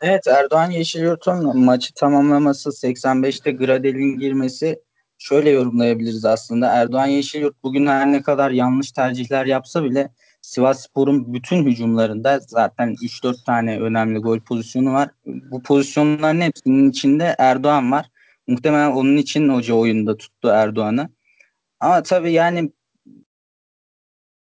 Evet 0.00 0.26
Erdoğan 0.26 0.70
Yeşilyurt'un 0.70 1.58
maçı 1.64 1.94
tamamlaması 1.94 2.70
85'te 2.70 3.52
Gradel'in 3.52 4.18
girmesi 4.18 4.82
şöyle 5.20 5.50
yorumlayabiliriz 5.50 6.24
aslında. 6.24 6.66
Erdoğan 6.66 7.06
Yeşilyurt 7.06 7.62
bugün 7.62 7.86
her 7.86 8.12
ne 8.12 8.22
kadar 8.22 8.50
yanlış 8.50 8.92
tercihler 8.92 9.46
yapsa 9.46 9.84
bile 9.84 10.10
Sivas 10.42 10.82
Spor'un 10.82 11.34
bütün 11.34 11.66
hücumlarında 11.66 12.40
zaten 12.40 12.94
3-4 12.94 13.44
tane 13.44 13.80
önemli 13.80 14.18
gol 14.18 14.40
pozisyonu 14.40 14.92
var. 14.92 15.10
Bu 15.26 15.62
pozisyonların 15.62 16.40
hepsinin 16.40 16.90
içinde 16.90 17.34
Erdoğan 17.38 17.92
var. 17.92 18.06
Muhtemelen 18.46 18.90
onun 18.90 19.16
için 19.16 19.48
hoca 19.48 19.74
oyunda 19.74 20.16
tuttu 20.16 20.48
Erdoğan'ı. 20.48 21.10
Ama 21.80 22.02
tabii 22.02 22.32
yani 22.32 22.72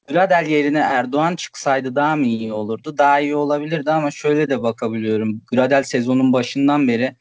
Gradel 0.07 0.45
yerine 0.47 0.79
Erdoğan 0.79 1.35
çıksaydı 1.35 1.95
daha 1.95 2.15
mı 2.15 2.25
iyi 2.25 2.53
olurdu? 2.53 2.97
Daha 2.97 3.19
iyi 3.19 3.35
olabilirdi 3.35 3.91
ama 3.91 4.11
şöyle 4.11 4.49
de 4.49 4.63
bakabiliyorum. 4.63 5.41
Gradel 5.51 5.83
sezonun 5.83 6.33
başından 6.33 6.87
beri 6.87 7.15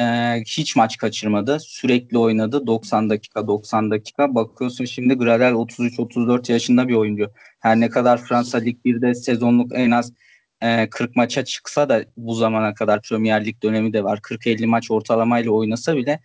e, 0.00 0.04
hiç 0.46 0.76
maç 0.76 0.96
kaçırmadı. 0.96 1.60
Sürekli 1.60 2.18
oynadı. 2.18 2.66
90 2.66 3.10
dakika 3.10 3.46
90 3.46 3.90
dakika. 3.90 4.34
Bakıyorsun 4.34 4.84
şimdi 4.84 5.14
Gradel 5.14 5.52
33-34 5.52 6.52
yaşında 6.52 6.88
bir 6.88 6.94
oyuncu. 6.94 7.30
Her 7.60 7.80
ne 7.80 7.90
kadar 7.90 8.22
Fransa 8.22 8.58
Lig 8.58 8.78
1'de 8.84 9.14
sezonluk 9.14 9.72
en 9.74 9.90
az 9.90 10.12
e, 10.60 10.90
40 10.90 11.16
maça 11.16 11.44
çıksa 11.44 11.88
da 11.88 12.04
bu 12.16 12.34
zamana 12.34 12.74
kadar 12.74 13.02
Premier 13.02 13.46
Lig 13.46 13.62
dönemi 13.62 13.92
de 13.92 14.04
var. 14.04 14.18
40-50 14.18 14.66
maç 14.66 14.90
ortalamayla 14.90 15.50
oynasa 15.50 15.96
bile 15.96 16.20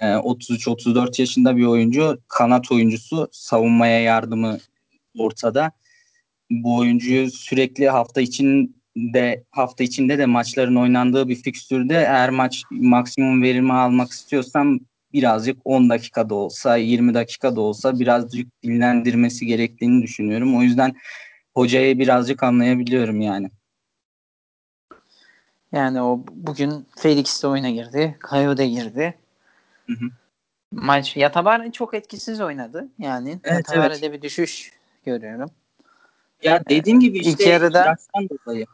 33-34 0.00 1.08
e, 1.08 1.22
yaşında 1.22 1.56
bir 1.56 1.66
oyuncu 1.66 2.18
kanat 2.28 2.72
oyuncusu 2.72 3.28
savunmaya 3.32 4.00
yardımı 4.00 4.58
ortada. 5.18 5.72
Bu 6.50 6.76
oyuncuyu 6.76 7.30
sürekli 7.30 7.88
hafta 7.88 8.20
içinde 8.98 9.44
hafta 9.50 9.84
içinde 9.84 10.18
de 10.18 10.26
maçların 10.26 10.76
oynandığı 10.76 11.28
bir 11.28 11.34
fikstürde 11.36 12.06
her 12.06 12.30
maç 12.30 12.62
maksimum 12.70 13.42
verimi 13.42 13.72
almak 13.72 14.10
istiyorsam 14.10 14.78
birazcık 15.12 15.58
10 15.64 15.90
dakikada 15.90 16.34
olsa 16.34 16.76
20 16.76 17.14
dakikada 17.14 17.60
olsa 17.60 17.98
birazcık 17.98 18.62
dinlendirmesi 18.62 19.46
gerektiğini 19.46 20.02
düşünüyorum. 20.02 20.56
O 20.58 20.62
yüzden 20.62 20.94
hocayı 21.54 21.98
birazcık 21.98 22.42
anlayabiliyorum 22.42 23.20
yani. 23.20 23.50
Yani 25.72 26.02
o 26.02 26.24
bugün 26.30 26.86
Felix 26.98 27.42
de 27.42 27.46
oyuna 27.46 27.70
girdi. 27.70 28.16
Kayo 28.18 28.56
da 28.56 28.64
girdi. 28.64 29.14
Hı 29.86 29.92
hı. 29.92 30.04
Maç 30.72 31.16
Yatabare 31.16 31.72
çok 31.72 31.94
etkisiz 31.94 32.40
oynadı. 32.40 32.88
Yani 32.98 33.38
Evet, 33.44 33.68
Yatabare'de 33.68 34.06
evet. 34.06 34.12
bir 34.16 34.22
düşüş 34.22 34.72
görüyorum. 35.04 35.50
Ya 36.42 36.62
dediğim 36.68 37.00
gibi 37.00 37.18
İlk 37.18 37.26
işte 37.26 37.48
yarıda- 37.50 37.86
yaştan 37.86 38.38
dolayı. 38.46 38.66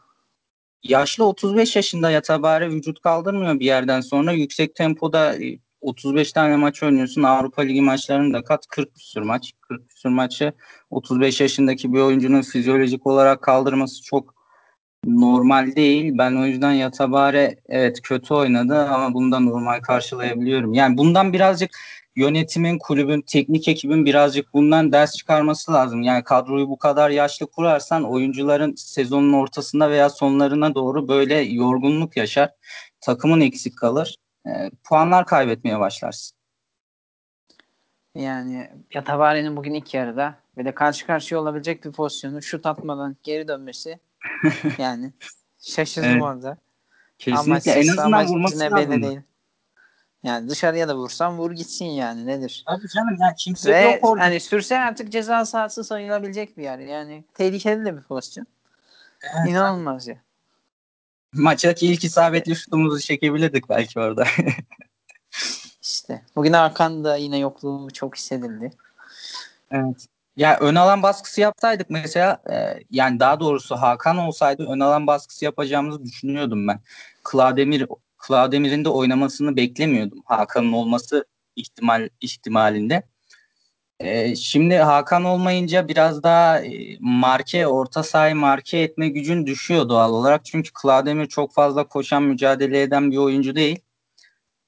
Yaşlı 0.89 1.25
35 1.25 1.75
yaşında 1.75 2.11
Yatabare 2.11 2.69
vücut 2.69 3.01
kaldırmıyor 3.01 3.59
bir 3.59 3.65
yerden 3.65 4.01
sonra. 4.01 4.31
Yüksek 4.31 4.75
tempoda 4.75 5.43
e, 5.43 5.59
35 5.81 6.31
tane 6.31 6.55
maç 6.55 6.83
oynuyorsun. 6.83 7.23
Avrupa 7.23 7.61
Ligi 7.61 7.81
maçlarını 7.81 8.33
da 8.33 8.43
kat 8.43 8.67
40 8.67 8.95
küsür 8.95 9.21
maç. 9.21 9.53
40 9.61 9.89
küsür 9.89 10.09
maçı 10.09 10.53
35 10.89 11.41
yaşındaki 11.41 11.93
bir 11.93 11.99
oyuncunun 11.99 12.41
fizyolojik 12.41 13.07
olarak 13.07 13.41
kaldırması 13.41 14.03
çok 14.03 14.35
normal 15.05 15.75
değil. 15.75 16.11
Ben 16.17 16.35
o 16.35 16.45
yüzden 16.45 16.71
Yatabare 16.71 17.55
evet 17.69 18.01
kötü 18.01 18.33
oynadı 18.33 18.79
ama 18.79 19.13
bunu 19.13 19.31
da 19.31 19.39
normal 19.39 19.79
karşılayabiliyorum. 19.79 20.73
Yani 20.73 20.97
bundan 20.97 21.33
birazcık 21.33 21.69
yönetimin, 22.15 22.77
kulübün, 22.79 23.21
teknik 23.21 23.67
ekibin 23.67 24.05
birazcık 24.05 24.53
bundan 24.53 24.91
ders 24.91 25.15
çıkarması 25.15 25.73
lazım. 25.73 26.01
Yani 26.01 26.23
kadroyu 26.23 26.69
bu 26.69 26.77
kadar 26.77 27.09
yaşlı 27.09 27.47
kurarsan 27.47 28.03
oyuncuların 28.03 28.75
sezonun 28.75 29.33
ortasında 29.33 29.89
veya 29.89 30.09
sonlarına 30.09 30.75
doğru 30.75 31.07
böyle 31.07 31.35
yorgunluk 31.35 32.17
yaşar. 32.17 32.51
Takımın 33.01 33.41
eksik 33.41 33.77
kalır. 33.77 34.15
E, 34.47 34.71
puanlar 34.83 35.25
kaybetmeye 35.25 35.79
başlarsın. 35.79 36.37
Yani 38.15 38.69
Yatabare'nin 38.93 39.57
bugün 39.57 39.73
ilk 39.73 39.93
yarıda 39.93 40.35
ve 40.57 40.65
de 40.65 40.71
karşı 40.71 41.05
karşıya 41.05 41.41
olabilecek 41.41 41.85
bir 41.85 41.91
pozisyonu 41.91 42.41
şut 42.41 42.65
atmadan 42.65 43.15
geri 43.23 43.47
dönmesi 43.47 43.99
yani 44.77 45.13
şaşırdım 45.59 46.09
Evet. 46.09 46.21
orada. 46.21 46.57
Kesinlikle 47.17 47.71
en 47.71 47.75
Amaçsızsa 47.75 48.01
azından 48.01 48.25
vurması 48.27 48.59
ne 48.59 48.71
belli 48.75 48.87
lazım. 48.87 49.03
değil. 49.03 49.19
Yani 50.25 50.49
dışarıya 50.49 50.87
da 50.87 50.95
vursan 50.95 51.37
vur 51.37 51.51
gitsin 51.51 51.85
yani 51.85 52.25
nedir? 52.25 52.63
Tabii 52.67 52.87
canım 52.87 53.17
ya 53.19 53.35
kimse 53.37 53.73
Ve 53.73 53.81
yok 53.81 54.03
orada. 54.03 54.23
hani 54.23 54.39
sürse 54.39 54.79
artık 54.79 55.11
ceza 55.11 55.45
sahası 55.45 55.83
sayılabilecek 55.83 56.57
bir 56.57 56.63
yer. 56.63 56.79
Yani 56.79 57.23
tehlikeli 57.33 57.85
de 57.85 57.97
bir 57.97 58.01
pozisyon. 58.01 58.47
Evet. 59.21 59.49
İnanılmaz 59.49 60.07
ya. 60.07 60.15
Maçtaki 61.33 61.87
ilk 61.87 62.03
isabetli 62.03 62.55
şutumuzu 62.55 62.99
çekebilirdik 62.99 63.69
belki 63.69 63.99
orada. 63.99 64.23
İşte 65.81 66.21
bugün 66.35 66.53
Hakan 66.53 67.03
da 67.03 67.15
yine 67.15 67.37
yokluğu 67.37 67.87
çok 67.93 68.15
hissedildi. 68.15 68.71
Evet. 69.71 70.07
Ya 70.37 70.57
ön 70.59 70.75
alan 70.75 71.03
baskısı 71.03 71.41
yapsaydık 71.41 71.89
mesela 71.89 72.41
e, 72.51 72.83
yani 72.91 73.19
daha 73.19 73.39
doğrusu 73.39 73.75
Hakan 73.75 74.17
olsaydı 74.17 74.65
ön 74.69 74.79
alan 74.79 75.07
baskısı 75.07 75.45
yapacağımızı 75.45 76.05
düşünüyordum 76.05 76.67
ben. 76.67 76.79
Klademir 77.23 77.87
Klademir'in 78.27 78.85
de 78.85 78.89
oynamasını 78.89 79.55
beklemiyordum. 79.55 80.21
Hakan'ın 80.25 80.71
olması 80.71 81.25
ihtimal 81.55 82.09
ihtimalinde. 82.21 83.03
E, 83.99 84.35
şimdi 84.35 84.75
Hakan 84.75 85.23
olmayınca 85.25 85.87
biraz 85.87 86.23
daha 86.23 86.59
e, 86.59 86.97
marke 86.99 87.67
orta 87.67 88.03
sahayı 88.03 88.35
marke 88.35 88.77
etme 88.77 89.09
gücün 89.09 89.45
düşüyor 89.45 89.89
doğal 89.89 90.13
olarak. 90.13 90.45
Çünkü 90.45 90.69
Klademir 90.73 91.25
çok 91.25 91.53
fazla 91.53 91.87
koşan 91.87 92.23
mücadele 92.23 92.81
eden 92.81 93.11
bir 93.11 93.17
oyuncu 93.17 93.55
değil. 93.55 93.79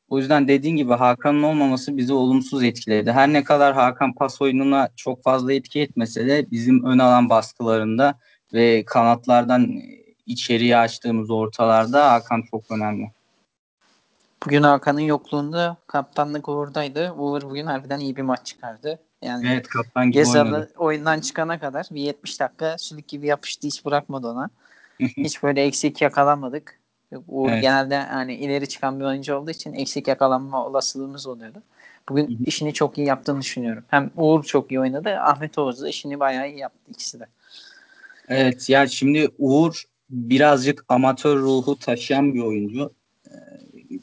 O 0.09 0.17
yüzden 0.17 0.47
dediğin 0.47 0.75
gibi 0.75 0.93
Hakan'ın 0.93 1.43
olmaması 1.43 1.97
bizi 1.97 2.13
olumsuz 2.13 2.63
etkiledi. 2.63 3.11
Her 3.11 3.33
ne 3.33 3.43
kadar 3.43 3.73
Hakan 3.73 4.13
pas 4.13 4.41
oyununa 4.41 4.89
çok 4.95 5.23
fazla 5.23 5.53
etki 5.53 5.81
etmese 5.81 6.27
de 6.27 6.51
bizim 6.51 6.85
ön 6.85 6.99
alan 6.99 7.29
baskılarında 7.29 8.19
ve 8.53 8.85
kanatlardan 8.85 9.81
içeriye 10.25 10.77
açtığımız 10.77 11.29
ortalarda 11.29 12.11
Hakan 12.11 12.43
çok 12.51 12.71
önemli. 12.71 13.16
Bugün 14.46 14.63
Hakan'ın 14.63 15.00
yokluğunda 15.00 15.77
kaptanlık 15.88 16.50
Uğur'daydı. 16.50 17.12
Uğur 17.12 17.41
bugün 17.41 17.65
harbiden 17.65 18.00
iyi 18.00 18.15
bir 18.15 18.22
maç 18.22 18.46
çıkardı. 18.46 19.00
Yani 19.22 19.48
Evet 19.51 19.67
kaptan 19.67 20.12
gibi 20.12 20.27
oynadı. 20.27 20.72
Oyundan 20.77 21.20
çıkana 21.20 21.60
kadar 21.60 21.88
bir 21.91 22.01
70 22.01 22.39
dakika 22.39 22.77
sülük 22.77 23.08
gibi 23.08 23.27
yapıştı 23.27 23.67
hiç 23.67 23.86
bırakmadı 23.86 24.27
ona. 24.27 24.50
hiç 25.00 25.44
böyle 25.44 25.63
eksik 25.63 26.01
yakalanmadık. 26.01 26.79
Uğur 27.27 27.50
Evet. 27.50 27.62
genelde 27.62 27.98
hani 27.98 28.36
ileri 28.36 28.70
çıkan 28.70 29.00
bir 29.00 29.06
oyuncu 29.06 29.36
olduğu 29.36 29.51
için 29.51 29.74
eksik 29.74 30.08
yakalanma 30.08 30.65
olasılığımız 30.65 31.27
oluyordu. 31.27 31.63
Bugün 32.10 32.44
işini 32.46 32.74
çok 32.74 32.98
iyi 32.98 33.08
yaptığını 33.08 33.41
düşünüyorum. 33.41 33.84
Hem 33.88 34.12
Uğur 34.17 34.44
çok 34.44 34.72
iyi 34.72 34.79
oynadı. 34.79 35.10
Ahmet 35.10 35.58
Oğuz 35.58 35.82
da 35.82 35.89
işini 35.89 36.20
bayağı 36.20 36.50
iyi 36.50 36.58
yaptı 36.60 36.91
ikisi 36.91 37.20
de. 37.20 37.25
Evet 38.27 38.70
ya 38.70 38.88
şimdi 38.88 39.29
Uğur 39.38 39.84
birazcık 40.10 40.86
amatör 40.89 41.38
ruhu 41.38 41.79
taşıyan 41.79 42.34
bir 42.34 42.41
oyuncu. 42.41 42.91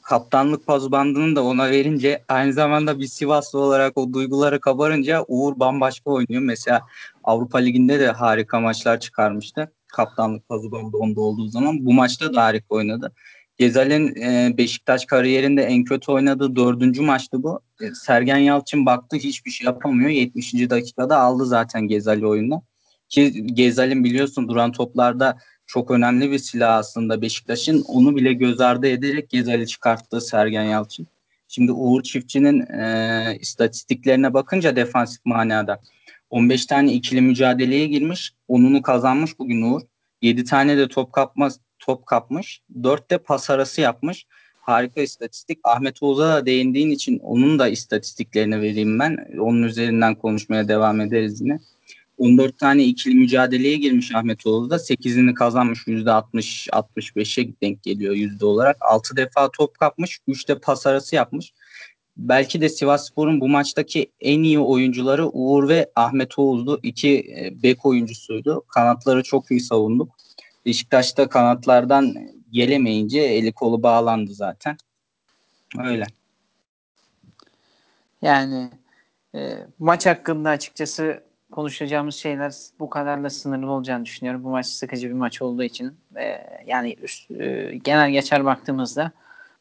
Kaptanlık 0.03 0.67
pazbandını 0.67 1.37
da 1.37 1.45
ona 1.45 1.71
verince 1.71 2.25
aynı 2.29 2.53
zamanda 2.53 3.00
bir 3.00 3.07
Sivaslı 3.07 3.59
olarak 3.59 3.99
o 3.99 4.12
duyguları 4.12 4.61
kabarınca 4.61 5.25
Uğur 5.29 5.59
bambaşka 5.61 6.11
oynuyor. 6.11 6.43
Mesela 6.43 6.83
Avrupa 7.25 7.59
Ligi'nde 7.59 8.00
de 8.00 8.09
harika 8.09 8.61
maçlar 8.61 9.00
çıkarmıştı. 9.00 9.73
Kaptanlık 9.87 10.49
pazbandı 10.49 10.97
onda 10.97 11.21
olduğu 11.21 11.49
zaman. 11.49 11.87
Bu 11.87 11.93
maçta 11.93 12.35
da 12.35 12.45
harika 12.45 12.75
oynadı. 12.75 13.12
Gezal'in 13.59 14.17
e, 14.17 14.55
Beşiktaş 14.59 15.05
kariyerinde 15.05 15.62
en 15.62 15.85
kötü 15.85 16.12
oynadığı 16.12 16.57
dördüncü 16.57 17.03
maçtı 17.03 17.43
bu. 17.43 17.61
E, 17.81 17.95
Sergen 17.95 18.37
Yalçın 18.37 18.87
baktı 18.87 19.17
hiçbir 19.17 19.50
şey 19.50 19.64
yapamıyor. 19.64 20.11
70. 20.11 20.55
dakikada 20.55 21.19
aldı 21.19 21.47
zaten 21.47 21.88
Gezal'i 21.88 22.26
oyundan. 22.26 22.62
Ki 23.09 23.47
Gezal'in 23.47 24.05
biliyorsun 24.05 24.49
duran 24.49 24.73
toplarda 24.73 25.38
çok 25.66 25.90
önemli 25.90 26.30
bir 26.30 26.38
silah 26.38 26.76
aslında 26.76 27.23
Beşiktaş'ın. 27.23 27.85
Onu 27.88 28.16
bile 28.16 28.33
göz 28.33 28.61
ardı 28.61 28.87
ederek 28.87 29.30
Gezal'i 29.30 29.66
çıkarttı 29.66 30.21
Sergen 30.21 30.62
Yalçın. 30.62 31.06
Şimdi 31.49 31.73
Uğur 31.73 32.02
Çiftçi'nin 32.02 32.61
e, 32.61 33.38
istatistiklerine 33.40 34.35
bakınca 34.35 34.76
defansif 34.76 35.25
manada 35.25 35.80
15 36.30 36.66
tane 36.66 36.92
ikili 36.92 37.21
mücadeleye 37.21 37.87
girmiş. 37.87 38.35
Onunu 38.49 38.83
kazanmış 38.83 39.38
bugün 39.38 39.62
Uğur. 39.62 39.80
7 40.23 40.44
tane 40.44 40.78
de 40.78 40.88
top 40.88 41.12
kapma 41.12 41.49
top 41.78 42.06
kapmış. 42.06 42.62
4 42.83 43.11
de 43.11 43.18
pas 43.18 43.50
arası 43.50 43.80
yapmış. 43.80 44.26
Harika 44.61 45.00
istatistik. 45.00 45.59
Ahmet 45.64 46.02
Oğuz'a 46.02 46.28
da 46.28 46.47
değindiğin 46.47 46.90
için 46.90 47.18
onun 47.18 47.59
da 47.59 47.68
istatistiklerini 47.68 48.61
vereyim 48.61 48.99
ben. 48.99 49.26
Onun 49.40 49.62
üzerinden 49.62 50.14
konuşmaya 50.14 50.68
devam 50.68 51.00
ederiz 51.00 51.40
yine. 51.40 51.59
14 52.18 52.59
tane 52.59 52.85
ikili 52.85 53.14
mücadeleye 53.14 53.76
girmiş 53.76 54.14
Ahmet 54.14 54.47
Oğuz 54.47 54.71
da 54.71 54.76
8'ini 54.76 55.35
kazanmış 55.35 55.87
%60-65'e 55.87 57.54
denk 57.62 57.83
geliyor 57.83 58.14
yüzde 58.14 58.47
olarak. 58.47 58.76
6 58.80 59.16
defa 59.16 59.50
top 59.50 59.78
kapmış, 59.78 60.18
3 60.28 60.49
de 60.49 60.59
pas 60.59 60.87
arası 60.87 61.16
yapmış. 61.16 61.52
Belki 62.16 62.61
de 62.61 62.68
Sivasspor'un 62.68 63.40
bu 63.40 63.49
maçtaki 63.49 64.12
en 64.21 64.42
iyi 64.42 64.59
oyuncuları 64.59 65.28
Uğur 65.28 65.68
ve 65.68 65.90
Ahmet 65.97 66.38
Oğuz'du. 66.38 66.80
İki 66.83 67.18
e, 67.18 67.62
bek 67.62 67.87
oyuncusuydu. 67.87 68.64
Kanatları 68.68 69.23
çok 69.23 69.50
iyi 69.50 69.61
savunduk. 69.61 70.16
Beşiktaş'ta 70.66 71.28
kanatlardan 71.28 72.14
gelemeyince 72.50 73.21
eli 73.21 73.52
kolu 73.52 73.83
bağlandı 73.83 74.35
zaten. 74.35 74.76
Öyle. 75.78 76.06
Yani 78.23 78.71
e, 79.35 79.59
maç 79.78 80.06
hakkında 80.06 80.50
açıkçası 80.50 81.23
konuşacağımız 81.54 82.14
şeyler 82.14 82.52
bu 82.78 82.90
kadarla 82.90 83.30
sınırlı 83.30 83.70
olacağını 83.70 84.04
düşünüyorum. 84.04 84.44
Bu 84.44 84.50
maç 84.50 84.66
sıkıcı 84.66 85.08
bir 85.08 85.14
maç 85.14 85.42
olduğu 85.42 85.62
için 85.62 85.96
e, 86.16 86.40
yani 86.66 86.96
üst, 87.02 87.30
e, 87.30 87.75
genel 87.84 88.11
geçer 88.11 88.44
baktığımızda 88.44 89.12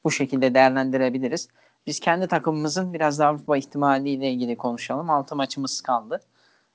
bu 0.03 0.11
şekilde 0.11 0.53
değerlendirebiliriz. 0.53 1.47
Biz 1.87 1.99
kendi 1.99 2.27
takımımızın 2.27 2.93
biraz 2.93 3.19
daha 3.19 3.29
Avrupa 3.29 3.57
ihtimaliyle 3.57 4.31
ilgili 4.31 4.55
konuşalım. 4.55 5.09
Altı 5.09 5.35
maçımız 5.35 5.81
kaldı. 5.81 6.21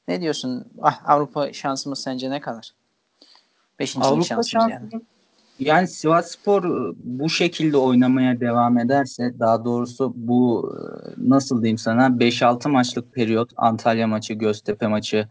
Ne 0.09 0.21
diyorsun? 0.21 0.65
Ah, 0.83 1.09
Avrupa 1.09 1.53
şansımız 1.53 2.03
sence 2.03 2.31
ne 2.31 2.41
kadar? 2.41 2.71
Beşinci 3.79 4.07
Avrupa 4.07 4.23
şansımız 4.23 4.49
şansı, 4.49 4.71
yani. 4.71 4.89
Yani 5.59 5.89
Sivas 5.89 6.31
Spor 6.31 6.65
e, 6.65 6.95
bu 7.05 7.31
şekilde 7.31 7.77
oynamaya 7.77 8.41
devam 8.41 8.79
ederse 8.79 9.35
daha 9.41 9.65
doğrusu 9.65 10.13
bu 10.17 10.73
e, 10.75 10.81
nasıl 11.31 11.63
diyeyim 11.63 11.79
sana 11.79 12.07
5-6 12.07 12.69
maçlık 12.69 13.15
periyot 13.15 13.51
Antalya 13.57 14.07
maçı, 14.07 14.35
Göztepe 14.35 14.87
maçı 14.87 15.29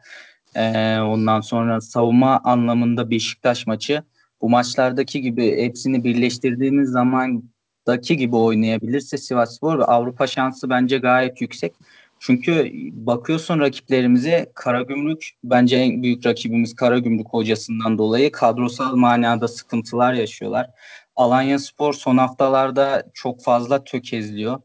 e, 0.55 0.97
ondan 0.99 1.41
sonra 1.41 1.81
savunma 1.81 2.41
anlamında 2.43 3.09
Beşiktaş 3.09 3.67
maçı 3.67 4.03
bu 4.41 4.49
maçlardaki 4.49 5.21
gibi 5.21 5.61
hepsini 5.61 6.03
birleştirdiğimiz 6.03 6.89
zamandaki 6.89 8.17
gibi 8.17 8.35
oynayabilirse 8.35 9.17
Sivas 9.17 9.55
Spor 9.55 9.79
Avrupa 9.79 10.27
şansı 10.27 10.69
bence 10.69 10.97
gayet 10.97 11.41
yüksek. 11.41 11.73
Çünkü 12.19 12.71
bakıyorsun 12.93 13.59
rakiplerimize 13.59 14.51
Karagümrük 14.55 15.29
bence 15.43 15.77
en 15.77 16.03
büyük 16.03 16.25
rakibimiz 16.25 16.75
Karagümrük 16.75 17.27
hocasından 17.27 17.97
dolayı 17.97 18.31
kadrosal 18.31 18.95
manada 18.95 19.47
sıkıntılar 19.47 20.13
yaşıyorlar. 20.13 20.69
Alanya 21.15 21.59
Spor 21.59 21.93
son 21.93 22.17
haftalarda 22.17 23.03
çok 23.13 23.43
fazla 23.43 23.83
tökezliyor. 23.83 24.61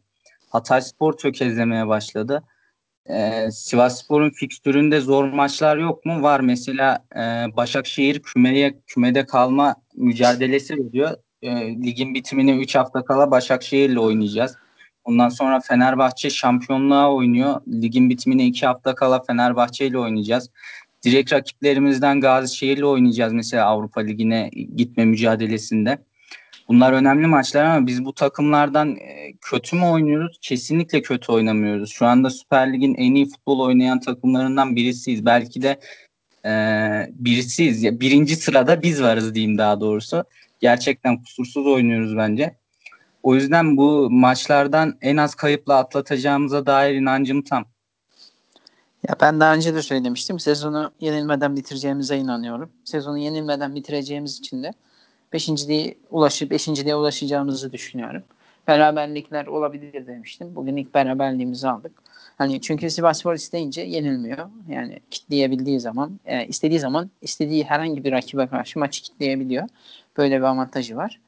Hatay 0.49 0.81
Spor 0.81 1.13
tökezlemeye 1.13 1.89
başladı. 1.89 2.43
Ee, 3.11 3.51
Sivas 3.51 4.05
Spor'un 4.05 4.31
fikstüründe 4.31 5.01
zor 5.01 5.25
maçlar 5.25 5.77
yok 5.77 6.07
mu? 6.07 6.23
Var. 6.23 6.41
Mesela 6.41 7.05
e, 7.17 7.21
Başakşehir 7.57 8.23
kümeye, 8.23 8.81
kümede 8.87 9.27
kalma 9.27 9.77
mücadelesi 9.97 10.77
veriyor. 10.77 11.11
E, 11.43 11.51
ligin 11.67 12.15
bitimine 12.15 12.57
3 12.57 12.75
hafta 12.75 13.05
kala 13.05 13.31
Başakşehir'le 13.31 13.97
oynayacağız. 13.97 14.57
Ondan 15.05 15.29
sonra 15.29 15.61
Fenerbahçe 15.61 16.31
şampiyonluğa 16.31 17.13
oynuyor. 17.13 17.61
Ligin 17.69 18.11
bitimine 18.11 18.47
iki 18.47 18.67
hafta 18.67 18.95
kala 18.95 19.23
Fenerbahçe 19.23 19.87
ile 19.87 19.99
oynayacağız. 19.99 20.51
Direkt 21.05 21.33
rakiplerimizden 21.33 22.21
Gazişehir 22.21 22.77
ile 22.77 22.87
oynayacağız 22.87 23.33
mesela 23.33 23.67
Avrupa 23.67 24.01
Ligi'ne 24.01 24.51
gitme 24.77 25.05
mücadelesinde. 25.05 25.99
Bunlar 26.69 26.93
önemli 26.93 27.27
maçlar 27.27 27.65
ama 27.65 27.87
biz 27.87 28.05
bu 28.05 28.13
takımlardan 28.13 28.97
e, 28.97 29.33
kötü 29.41 29.77
mü 29.77 29.85
oynuyoruz? 29.85 30.39
Kesinlikle 30.41 31.03
kötü 31.03 31.33
oynamıyoruz. 31.33 31.91
Şu 31.93 32.07
anda 32.07 32.31
Süper 32.31 32.73
Lig'in 32.73 32.95
en 32.95 33.15
iyi 33.15 33.29
futbol 33.29 33.61
oynayan 33.61 34.01
takımlarından 34.01 34.77
birisiyiz. 34.77 35.27
Belki 35.27 35.63
de 35.63 35.81
e, 36.45 36.53
birisiyiz. 37.11 38.01
Birinci 38.01 38.37
sırada 38.37 38.83
biz 38.83 39.03
varız 39.03 39.35
diyeyim 39.35 39.59
daha 39.59 39.81
doğrusu. 39.81 40.25
Gerçekten 40.61 41.23
kusursuz 41.23 41.67
oynuyoruz 41.67 42.17
bence. 42.17 42.62
O 43.23 43.35
yüzden 43.35 43.77
bu 43.77 44.11
maçlardan 44.11 44.99
en 45.01 45.17
az 45.17 45.35
kayıpla 45.35 45.79
atlatacağımıza 45.79 46.67
dair 46.67 46.95
inancım 46.95 47.43
tam. 47.43 47.65
Ya 49.09 49.17
ben 49.21 49.41
daha 49.41 49.55
önce 49.55 49.75
de 49.75 49.83
söylemiştim. 49.83 50.39
Sezonu 50.39 50.93
yenilmeden 51.01 51.57
bitireceğimize 51.57 52.17
inanıyorum. 52.17 52.71
Sezonu 52.85 53.19
yenilmeden 53.19 53.75
bitireceğimiz 53.75 54.39
için 54.39 54.63
de 54.63 54.73
beşinciliğe 55.33 55.99
ulaşıp 56.11 56.51
beşinciliğe 56.51 56.97
ulaşacağımızı 56.97 57.73
düşünüyorum. 57.73 58.23
Beraberlikler 58.69 59.47
olabilir 59.47 60.07
demiştim. 60.07 60.55
Bugün 60.55 60.77
ilk 60.77 60.95
beraberliğimizi 60.95 61.69
aldık. 61.69 61.93
Hani 62.39 62.61
çünkü 62.61 62.91
Sivasspor 62.91 63.35
isteyince 63.35 63.81
yenilmiyor. 63.81 64.39
Yani 64.69 65.01
kitleyebildiği 65.11 65.81
zaman, 65.81 66.21
e, 66.25 66.47
istediği 66.47 66.79
zaman 66.79 67.11
istediği 67.23 67.65
herhangi 67.65 68.05
bir 68.05 68.13
rakibe 68.13 68.47
karşı 68.47 68.79
maçı 68.79 69.03
kitleyebiliyor. 69.03 69.69
Böyle 70.17 70.39
bir 70.39 70.43
avantajı 70.43 70.97
var. 70.97 71.21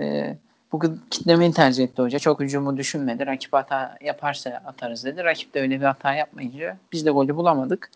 E, 0.00 0.36
Bugün 0.72 1.00
kitlemeyi 1.10 1.52
tercih 1.52 1.84
etti 1.84 2.02
hoca. 2.02 2.18
Çok 2.18 2.40
hücumu 2.40 2.76
düşünmedi. 2.76 3.26
Rakip 3.26 3.52
hata 3.52 3.98
yaparsa 4.00 4.50
atarız 4.50 5.04
dedi. 5.04 5.24
Rakip 5.24 5.54
de 5.54 5.60
öyle 5.60 5.80
bir 5.80 5.84
hata 5.84 6.14
yapmayınca 6.14 6.78
biz 6.92 7.06
de 7.06 7.10
golü 7.10 7.36
bulamadık. 7.36 7.90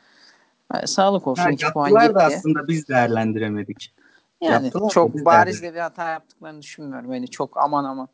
Yani 0.75 0.87
sağlık 0.87 1.27
olsun. 1.27 1.43
Ha, 1.43 1.51
iki 1.51 1.73
puan 1.73 1.91
gitti. 1.91 2.15
da 2.15 2.25
aslında 2.25 2.69
biz 2.69 2.89
değerlendiremedik. 2.89 3.95
Yani 4.41 4.65
yaptılar 4.65 4.91
çok 4.91 5.15
bariz 5.15 5.63
de 5.63 5.75
bir 5.75 5.79
hata 5.79 6.11
yaptıklarını 6.11 6.63
düşünmüyorum. 6.63 7.15
Yani 7.15 7.29
çok 7.29 7.57
aman 7.57 7.85
aman. 7.85 8.09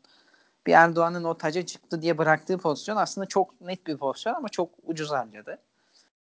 Bir 0.67 0.73
Erdoğan'ın 0.73 1.23
o 1.23 1.37
taca 1.37 1.65
çıktı 1.65 2.01
diye 2.01 2.17
bıraktığı 2.17 2.57
pozisyon 2.57 2.95
aslında 2.95 3.27
çok 3.27 3.61
net 3.61 3.87
bir 3.87 3.97
pozisyon 3.97 4.33
ama 4.33 4.49
çok 4.49 4.69
ucuz 4.85 5.11
harcadı. 5.11 5.57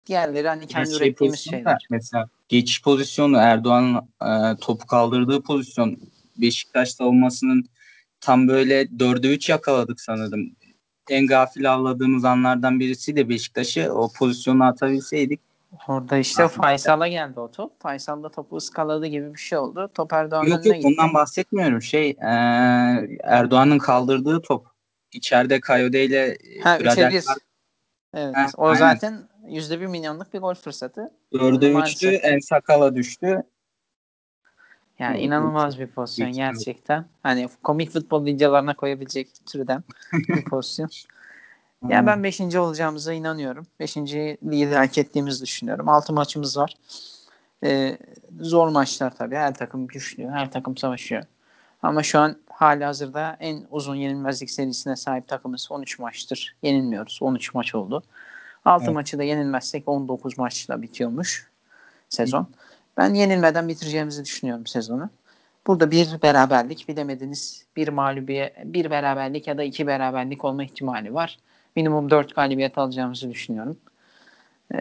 Diğerleri 0.05 0.47
hani 0.47 0.67
kendi 0.67 0.89
şey 0.89 1.07
ürettiğimiz 1.07 1.39
şeyler. 1.39 1.77
Mesela 1.89 2.29
geçiş 2.49 2.81
pozisyonu 2.81 3.37
Erdoğan'ın 3.37 3.95
e, 4.21 4.57
topu 4.57 4.87
kaldırdığı 4.87 5.41
pozisyon 5.41 5.97
Beşiktaş 6.37 6.91
savunmasının 6.91 7.65
tam 8.27 8.47
böyle 8.47 8.99
dörde 8.99 9.33
üç 9.33 9.49
yakaladık 9.49 10.01
sanırım. 10.01 10.55
En 11.09 11.27
gafil 11.27 11.73
avladığımız 11.73 12.25
anlardan 12.25 12.79
birisi 12.79 13.15
de 13.15 13.29
Beşiktaş'ı 13.29 13.93
o 13.93 14.11
pozisyonu 14.11 14.63
atabilseydik. 14.63 15.39
Orada 15.87 16.17
işte 16.17 16.47
Faysal'a 16.47 17.07
geldi 17.07 17.39
o 17.39 17.51
top. 17.51 17.81
Faysal 17.81 18.23
da 18.23 18.29
topu 18.29 18.55
ıskaladı 18.55 19.05
gibi 19.05 19.33
bir 19.33 19.39
şey 19.39 19.57
oldu. 19.57 19.91
Top 19.93 20.13
Erdoğan'ın 20.13 20.49
yok, 20.49 20.65
yok, 20.65 20.75
gitti. 20.75 20.87
Ondan 20.87 21.13
bahsetmiyorum. 21.13 21.81
Şey 21.81 22.09
e, 22.09 22.15
Erdoğan'ın 23.23 23.77
kaldırdığı 23.77 24.41
top. 24.41 24.67
İçeride 25.11 25.59
Kayode 25.59 26.05
ile 26.05 26.37
ha, 26.63 26.79
Brader 26.79 27.23
Evet. 28.13 28.35
Ha, 28.35 28.47
o 28.57 28.65
aynen. 28.65 28.79
zaten 28.79 29.29
yüzde 29.47 29.81
bir 29.81 29.87
milyonluk 29.87 30.33
bir 30.33 30.39
gol 30.39 30.53
fırsatı. 30.53 31.11
Dörde 31.33 31.73
üçtü. 31.73 32.07
En 32.07 32.39
sakala 32.39 32.95
düştü. 32.95 33.43
Yani 34.99 35.19
inanılmaz 35.19 35.79
bir 35.79 35.87
pozisyon 35.87 36.31
gerçekten. 36.31 37.05
Hani 37.23 37.49
komik 37.63 37.91
futbol 37.91 38.25
videolarına 38.25 38.75
koyabilecek 38.75 39.27
türden 39.45 39.83
bir 40.13 40.45
pozisyon. 40.49 40.89
yani 41.89 42.07
ben 42.07 42.23
5. 42.23 42.41
olacağımıza 42.41 43.13
inanıyorum. 43.13 43.67
5. 43.79 43.97
ligi 43.97 44.65
hak 44.65 44.97
ettiğimizi 44.97 45.43
düşünüyorum. 45.43 45.89
6 45.89 46.13
maçımız 46.13 46.57
var. 46.57 46.73
Ee, 47.63 47.97
zor 48.39 48.67
maçlar 48.67 49.15
tabii. 49.15 49.35
Her 49.35 49.53
takım 49.53 49.87
güçlü. 49.87 50.29
Her 50.29 50.51
takım 50.51 50.77
savaşıyor. 50.77 51.23
Ama 51.83 52.03
şu 52.03 52.19
an 52.19 52.37
hali 52.49 52.85
hazırda 52.85 53.37
en 53.39 53.63
uzun 53.71 53.95
yenilmezlik 53.95 54.51
serisine 54.51 54.95
sahip 54.95 55.27
takımız 55.27 55.67
13 55.71 55.99
maçtır. 55.99 56.55
Yenilmiyoruz. 56.61 57.19
13 57.21 57.53
maç 57.53 57.75
oldu. 57.75 58.03
6 58.65 58.85
evet. 58.85 58.95
maçı 58.95 59.17
da 59.17 59.23
yenilmezsek 59.23 59.87
19 59.87 60.37
maçla 60.37 60.81
bitiyormuş 60.81 61.47
sezon. 62.09 62.47
Ben 62.97 63.13
yenilmeden 63.13 63.67
bitireceğimizi 63.67 64.25
düşünüyorum 64.25 64.65
sezonu. 64.65 65.09
Burada 65.67 65.91
bir 65.91 66.21
beraberlik 66.23 66.89
bilemediniz 66.89 67.65
bir 67.75 67.87
mağlubiye 67.87 68.53
bir 68.65 68.89
beraberlik 68.89 69.47
ya 69.47 69.57
da 69.57 69.63
iki 69.63 69.87
beraberlik 69.87 70.45
olma 70.45 70.63
ihtimali 70.63 71.13
var. 71.13 71.39
Minimum 71.75 72.09
4 72.09 72.35
galibiyet 72.35 72.77
alacağımızı 72.77 73.31
düşünüyorum. 73.31 73.77
Ee, 74.73 74.77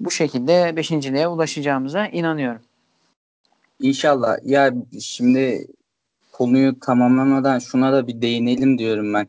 bu 0.00 0.10
şekilde 0.10 0.76
beşinciliğe 0.76 1.28
ulaşacağımıza 1.28 2.06
inanıyorum. 2.06 2.62
İnşallah. 3.80 4.36
Ya 4.44 4.74
şimdi 5.00 5.66
konuyu 6.32 6.80
tamamlamadan 6.80 7.58
şuna 7.58 7.92
da 7.92 8.06
bir 8.06 8.22
değinelim 8.22 8.78
diyorum 8.78 9.14
ben. 9.14 9.26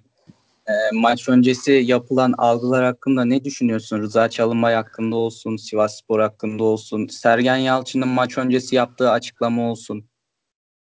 E, 0.67 0.73
maç 0.93 1.30
öncesi 1.30 1.71
yapılan 1.71 2.34
algılar 2.38 2.86
hakkında 2.86 3.26
ne 3.26 3.43
düşünüyorsun? 3.43 4.02
Rıza 4.02 4.30
Çalınbay 4.30 4.73
hakkında 4.73 5.15
olsun, 5.15 5.58
Sivas 5.58 5.97
Spor 5.97 6.19
hakkında 6.19 6.63
olsun, 6.63 7.08
Sergen 7.08 7.56
Yalçın'ın 7.56 8.08
maç 8.08 8.38
öncesi 8.38 8.76
yaptığı 8.76 9.12
açıklama 9.12 9.71
olsun. 9.71 10.06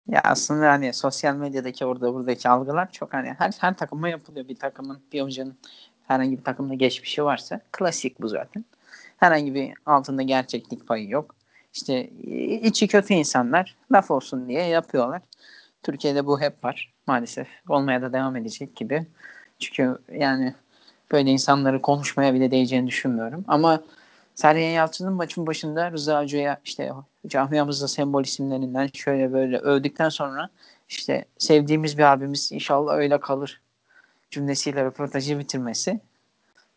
Ya 0.07 0.21
aslında 0.23 0.69
hani 0.69 0.93
sosyal 0.93 1.35
medyadaki 1.35 1.85
orada 1.85 2.13
buradaki 2.13 2.49
algılar 2.49 2.91
çok 2.91 3.13
hani 3.13 3.33
her, 3.37 3.51
her 3.59 3.77
takıma 3.77 4.09
yapılıyor. 4.09 4.47
Bir 4.47 4.55
takımın, 4.55 4.99
bir 5.13 5.21
oyuncunun 5.21 5.57
herhangi 6.07 6.37
bir 6.37 6.43
takımda 6.43 6.73
geçmişi 6.73 7.23
varsa 7.23 7.61
klasik 7.71 8.21
bu 8.21 8.27
zaten. 8.27 8.65
Herhangi 9.17 9.53
bir 9.53 9.73
altında 9.85 10.21
gerçeklik 10.21 10.87
payı 10.87 11.09
yok. 11.09 11.35
İşte 11.73 12.09
içi 12.63 12.87
kötü 12.87 13.13
insanlar 13.13 13.75
laf 13.91 14.11
olsun 14.11 14.47
diye 14.47 14.63
yapıyorlar. 14.63 15.21
Türkiye'de 15.83 16.25
bu 16.25 16.41
hep 16.41 16.63
var 16.63 16.93
maalesef. 17.07 17.47
Olmaya 17.69 18.01
da 18.01 18.13
devam 18.13 18.35
edecek 18.35 18.75
gibi. 18.75 19.07
Çünkü 19.63 19.97
yani 20.11 20.55
böyle 21.11 21.29
insanları 21.29 21.81
konuşmaya 21.81 22.33
bile 22.33 22.51
değeceğini 22.51 22.87
düşünmüyorum. 22.87 23.45
Ama 23.47 23.83
Sergen 24.35 24.69
Yalçın'ın 24.69 25.13
maçın 25.13 25.47
başında 25.47 25.91
Rıza 25.91 26.21
Hoca'ya 26.21 26.61
işte 26.65 26.91
camiamızda 27.27 27.87
sembol 27.87 28.23
isimlerinden 28.23 28.89
şöyle 28.93 29.33
böyle 29.33 29.57
övdükten 29.57 30.09
sonra 30.09 30.49
işte 30.89 31.25
sevdiğimiz 31.37 31.97
bir 31.97 32.03
abimiz 32.03 32.51
inşallah 32.51 32.95
öyle 32.95 33.19
kalır 33.19 33.61
cümlesiyle 34.31 34.85
röportajı 34.85 35.39
bitirmesi 35.39 35.99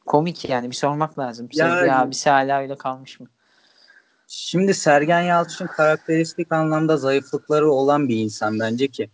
komik 0.06 0.48
yani 0.48 0.70
bir 0.70 0.76
sormak 0.76 1.18
lazım. 1.18 1.48
Ya, 1.52 1.70
Sevdiği 1.70 1.92
abisi 1.92 2.30
hala 2.30 2.60
öyle 2.60 2.76
kalmış 2.76 3.20
mı? 3.20 3.26
Şimdi 4.28 4.74
Sergen 4.74 5.20
Yalçın 5.20 5.66
karakteristik 5.66 6.52
anlamda 6.52 6.96
zayıflıkları 6.96 7.70
olan 7.70 8.08
bir 8.08 8.16
insan 8.16 8.60
bence 8.60 8.88
ki. 8.88 9.10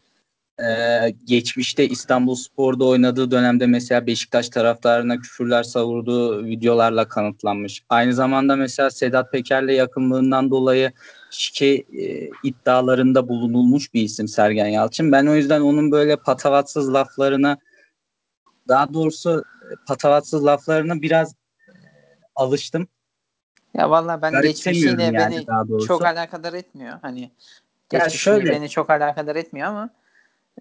Ee, 0.60 1.14
geçmişte 1.24 1.88
İstanbul 1.88 2.34
Spor'da 2.34 2.84
oynadığı 2.84 3.30
dönemde 3.30 3.66
mesela 3.66 4.06
Beşiktaş 4.06 4.48
taraftarına 4.48 5.18
küfürler 5.18 5.62
savurduğu 5.62 6.44
videolarla 6.44 7.08
kanıtlanmış. 7.08 7.84
Aynı 7.88 8.14
zamanda 8.14 8.56
mesela 8.56 8.90
Sedat 8.90 9.32
Peker'le 9.32 9.72
yakınlığından 9.72 10.50
dolayı 10.50 10.92
şike 11.30 11.66
e, 11.66 12.30
iddialarında 12.42 13.28
bulunulmuş 13.28 13.94
bir 13.94 14.02
isim 14.02 14.28
Sergen 14.28 14.66
Yalçın. 14.66 15.12
Ben 15.12 15.26
o 15.26 15.34
yüzden 15.34 15.60
onun 15.60 15.92
böyle 15.92 16.16
patavatsız 16.16 16.94
laflarına 16.94 17.58
daha 18.68 18.94
doğrusu 18.94 19.44
patavatsız 19.86 20.44
laflarına 20.44 21.02
biraz 21.02 21.34
e, 21.68 21.74
alıştım. 22.34 22.88
Ya 23.74 23.90
vallahi 23.90 24.22
ben 24.22 24.42
geçmişiyle 24.42 25.02
yani 25.02 25.16
beni 25.16 25.86
çok 25.86 26.04
alakadar 26.04 26.52
etmiyor. 26.52 26.98
Hani 27.02 27.30
geçmişiyle 27.90 28.36
şöyle, 28.36 28.50
beni 28.50 28.68
çok 28.68 28.90
alakadar 28.90 29.36
etmiyor 29.36 29.68
ama 29.68 29.90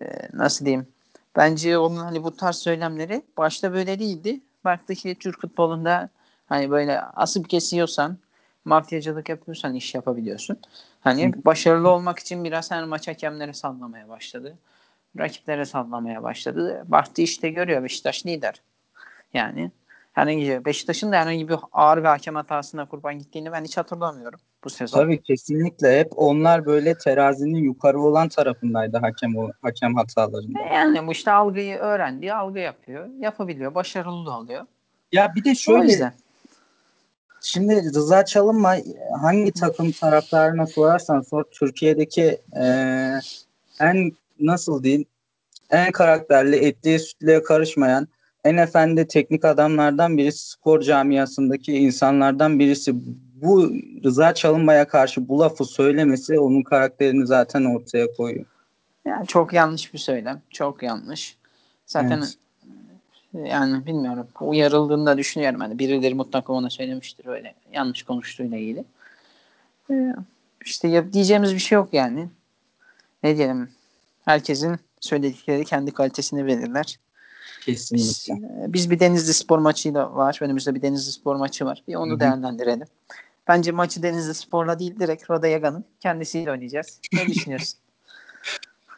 e, 0.02 0.06
nasıl 0.34 0.66
diyeyim? 0.66 0.88
Bence 1.36 1.78
onun 1.78 1.98
hani 1.98 2.24
bu 2.24 2.36
tarz 2.36 2.56
söylemleri 2.56 3.22
başta 3.38 3.74
böyle 3.74 4.00
değildi. 4.00 4.40
Baktı 4.66 4.96
ki 4.96 5.16
Türk 5.20 5.42
futbolunda 5.42 6.10
hani 6.46 6.72
böyle 6.72 7.02
asıp 7.02 7.50
kesiyorsan, 7.50 8.18
mafyacılık 8.66 9.30
yapıyorsan 9.30 9.76
iş 9.76 9.96
yapabiliyorsun. 9.96 10.58
Hani 11.02 11.46
başarılı 11.46 11.90
olmak 11.90 12.20
için 12.20 12.44
biraz 12.44 12.72
her 12.72 12.84
maç 12.84 13.08
hakemlere 13.08 13.54
sallamaya 13.54 14.10
başladı. 14.10 14.58
Rakiplere 15.20 15.66
sallamaya 15.66 16.24
başladı. 16.24 16.84
Baktı 16.88 17.22
işte 17.22 17.50
görüyor 17.50 17.84
Beşiktaş 17.84 18.26
lider. 18.26 18.62
Yani 19.34 19.72
herhangi 20.14 20.66
Beşiktaş'ın 20.66 21.12
da 21.12 21.16
herhangi 21.16 21.50
bir 21.50 21.58
ağır 21.72 21.98
bir 21.98 22.08
hakem 22.08 22.36
hatasına 22.36 22.86
kurban 22.86 23.20
gittiğini 23.20 23.52
ben 23.52 23.64
hiç 23.64 23.78
hatırlamıyorum 23.78 24.40
bu 24.64 24.70
sezon. 24.70 25.00
Tabii 25.00 25.22
kesinlikle 25.22 26.00
hep 26.00 26.12
onlar 26.16 26.66
böyle 26.66 26.98
terazinin 26.98 27.64
yukarı 27.64 28.02
olan 28.02 28.30
tarafındaydı 28.30 28.98
hakem 28.98 29.38
o 29.38 29.50
hakem 29.62 29.96
hatalarında. 29.96 30.60
E 30.60 30.74
yani 30.74 31.08
bu 31.08 31.12
işte 31.12 31.32
algıyı 31.32 31.78
öğrendi, 31.78 32.34
algı 32.34 32.60
yapıyor, 32.60 33.08
yapabiliyor, 33.20 33.76
başarılı 33.76 34.26
da 34.26 34.38
oluyor. 34.38 34.66
Ya 35.12 35.36
bir 35.36 35.44
de 35.44 35.56
şöyle 35.56 36.12
Şimdi 37.44 37.76
Rıza 37.76 38.26
Çalınma 38.26 38.76
hangi 39.22 39.52
takım 39.52 39.92
taraftarına 39.92 40.68
sorarsan 40.68 41.22
sor 41.22 41.44
Türkiye'deki 41.44 42.42
e, 42.58 42.66
en 43.80 44.12
nasıl 44.40 44.84
diyeyim 44.84 45.06
en 45.70 45.92
karakterli 45.92 46.56
etliye 46.56 47.00
sütlüye 47.00 47.44
karışmayan 47.44 48.08
en 48.46 48.58
efendi 48.58 49.08
teknik 49.08 49.46
adamlardan 49.46 50.18
birisi, 50.18 50.50
spor 50.50 50.82
camiasındaki 50.82 51.74
insanlardan 51.78 52.60
birisi. 52.60 52.94
Bu 53.42 53.74
Rıza 54.04 54.34
Çalınbay'a 54.34 54.88
karşı 54.88 55.28
bu 55.28 55.40
lafı 55.40 55.66
söylemesi 55.66 56.40
onun 56.40 56.64
karakterini 56.64 57.28
zaten 57.28 57.66
ortaya 57.66 58.14
koyuyor. 58.14 58.46
Yani 59.06 59.28
çok 59.28 59.54
yanlış 59.54 59.94
bir 59.94 60.00
söylem. 60.00 60.42
Çok 60.50 60.84
yanlış. 60.84 61.38
Zaten 61.86 62.18
evet. 62.18 62.38
yani 63.52 63.86
bilmiyorum. 63.86 64.28
Uyarıldığını 64.42 65.06
da 65.06 65.18
düşünüyorum. 65.18 65.60
Hani 65.60 65.80
birileri 65.80 66.16
mutlaka 66.16 66.54
ona 66.54 66.70
söylemiştir 66.70 67.26
öyle 67.26 67.54
yanlış 67.74 68.04
konuştuğuyla 68.04 68.58
ilgili. 68.58 68.84
Ee, 69.92 70.16
işte 70.66 70.88
ya, 70.88 71.14
diyeceğimiz 71.14 71.54
bir 71.54 71.60
şey 71.60 71.76
yok 71.76 71.90
yani. 71.92 72.28
Ne 73.24 73.38
diyelim? 73.38 73.70
Herkesin 74.26 74.80
söyledikleri 75.00 75.66
kendi 75.66 75.92
kalitesini 75.92 76.46
belirler. 76.46 77.00
Kesinlikle. 77.62 78.04
Biz, 78.04 78.30
e, 78.30 78.74
biz 78.74 78.90
bir 78.90 79.00
Denizli 79.00 79.34
Spor 79.34 79.60
maçıyla 79.60 80.16
var. 80.16 80.40
Önümüzde 80.42 80.76
bir 80.76 80.82
Denizli 80.82 81.12
Spor 81.12 81.36
maçı 81.36 81.66
var. 81.66 81.84
Bir 81.88 81.96
onu 81.96 82.12
Hı-hı. 82.12 82.20
değerlendirelim. 82.20 82.88
Bence 83.48 83.72
maçı 83.72 84.04
Denizli 84.04 84.34
Spor'la 84.34 84.80
değil 84.80 85.00
direkt 85.00 85.30
Roda 85.30 85.48
Yaga'nın 85.48 85.86
kendisiyle 86.00 86.52
oynayacağız. 86.52 87.00
Ne 87.14 87.28
düşünüyorsun? 87.28 87.80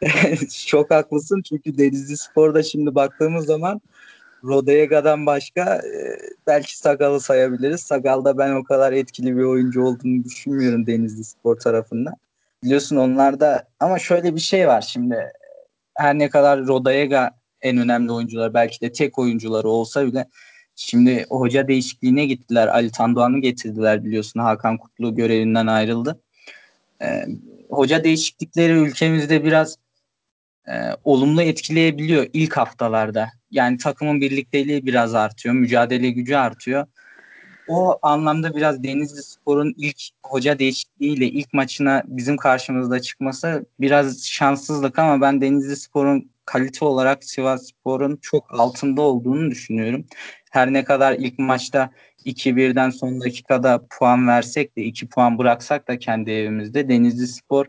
Çok 0.66 0.90
haklısın 0.90 1.42
çünkü 1.42 1.78
Denizli 1.78 2.16
Spor'da 2.16 2.62
şimdi 2.62 2.94
baktığımız 2.94 3.46
zaman 3.46 3.80
Rodega'dan 4.44 5.26
başka 5.26 5.76
e, 5.76 6.18
belki 6.46 6.78
Sagal'ı 6.78 7.20
sayabiliriz. 7.20 7.80
Sagal'da 7.80 8.38
ben 8.38 8.52
o 8.52 8.64
kadar 8.64 8.92
etkili 8.92 9.36
bir 9.36 9.42
oyuncu 9.42 9.84
olduğunu 9.84 10.24
düşünmüyorum 10.24 10.86
Denizli 10.86 11.24
Spor 11.24 11.56
tarafında. 11.56 12.16
Biliyorsun 12.62 12.96
onlarda 12.96 13.68
ama 13.80 13.98
şöyle 13.98 14.34
bir 14.34 14.40
şey 14.40 14.68
var 14.68 14.80
şimdi 14.80 15.32
her 15.94 16.18
ne 16.18 16.30
kadar 16.30 16.66
Rodega 16.66 17.30
en 17.64 17.78
önemli 17.78 18.12
oyuncular 18.12 18.54
belki 18.54 18.80
de 18.80 18.92
tek 18.92 19.18
oyuncuları 19.18 19.68
olsa 19.68 20.06
bile 20.06 20.28
şimdi 20.76 21.26
hoca 21.30 21.68
değişikliğine 21.68 22.26
gittiler. 22.26 22.68
Ali 22.68 22.90
Tandoğan'ı 22.90 23.38
getirdiler 23.38 24.04
biliyorsun. 24.04 24.40
Hakan 24.40 24.76
Kutlu 24.76 25.14
görevinden 25.14 25.66
ayrıldı. 25.66 26.20
Ee, 27.02 27.26
hoca 27.70 28.04
değişiklikleri 28.04 28.72
ülkemizde 28.72 29.44
biraz 29.44 29.76
e, 30.68 30.72
olumlu 31.04 31.42
etkileyebiliyor 31.42 32.26
ilk 32.32 32.56
haftalarda. 32.56 33.28
Yani 33.50 33.78
takımın 33.78 34.20
birlikteliği 34.20 34.86
biraz 34.86 35.14
artıyor, 35.14 35.54
mücadele 35.54 36.10
gücü 36.10 36.34
artıyor 36.34 36.86
o 37.68 37.98
anlamda 38.02 38.56
biraz 38.56 38.82
Denizli 38.82 39.22
Spor'un 39.22 39.74
ilk 39.76 40.02
hoca 40.22 40.58
değişikliğiyle 40.58 41.26
ilk 41.26 41.52
maçına 41.52 42.02
bizim 42.06 42.36
karşımızda 42.36 43.00
çıkması 43.00 43.66
biraz 43.80 44.24
şanssızlık 44.26 44.98
ama 44.98 45.20
ben 45.20 45.40
Denizli 45.40 45.76
Spor'un 45.76 46.30
kalite 46.46 46.84
olarak 46.84 47.24
Sivas 47.24 47.66
Spor'un 47.66 48.16
çok 48.22 48.60
altında 48.60 49.02
olduğunu 49.02 49.50
düşünüyorum. 49.50 50.04
Her 50.50 50.72
ne 50.72 50.84
kadar 50.84 51.12
ilk 51.12 51.38
maçta 51.38 51.90
2-1'den 52.24 52.90
son 52.90 53.20
dakikada 53.20 53.86
puan 53.90 54.28
versek 54.28 54.76
de 54.76 54.82
2 54.82 55.08
puan 55.08 55.38
bıraksak 55.38 55.88
da 55.88 55.98
kendi 55.98 56.30
evimizde 56.30 56.88
Denizli 56.88 57.26
Spor 57.26 57.66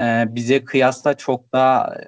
e, 0.00 0.24
bize 0.28 0.64
kıyasla 0.64 1.16
çok 1.16 1.52
daha 1.52 1.94
e, 1.94 2.02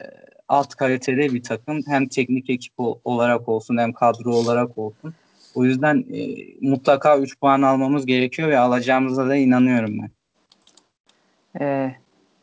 alt 0.48 0.74
kalitede 0.74 1.34
bir 1.34 1.42
takım. 1.42 1.80
Hem 1.86 2.08
teknik 2.08 2.50
ekip 2.50 2.72
olarak 3.04 3.48
olsun 3.48 3.78
hem 3.78 3.92
kadro 3.92 4.34
olarak 4.34 4.78
olsun. 4.78 5.14
O 5.54 5.64
yüzden 5.64 6.04
e, 6.12 6.36
mutlaka 6.60 7.18
3 7.18 7.40
puan 7.40 7.62
almamız 7.62 8.06
gerekiyor 8.06 8.48
ve 8.48 8.58
alacağımıza 8.58 9.28
da 9.28 9.36
inanıyorum 9.36 9.98
ben. 10.02 10.10
E, 11.60 11.96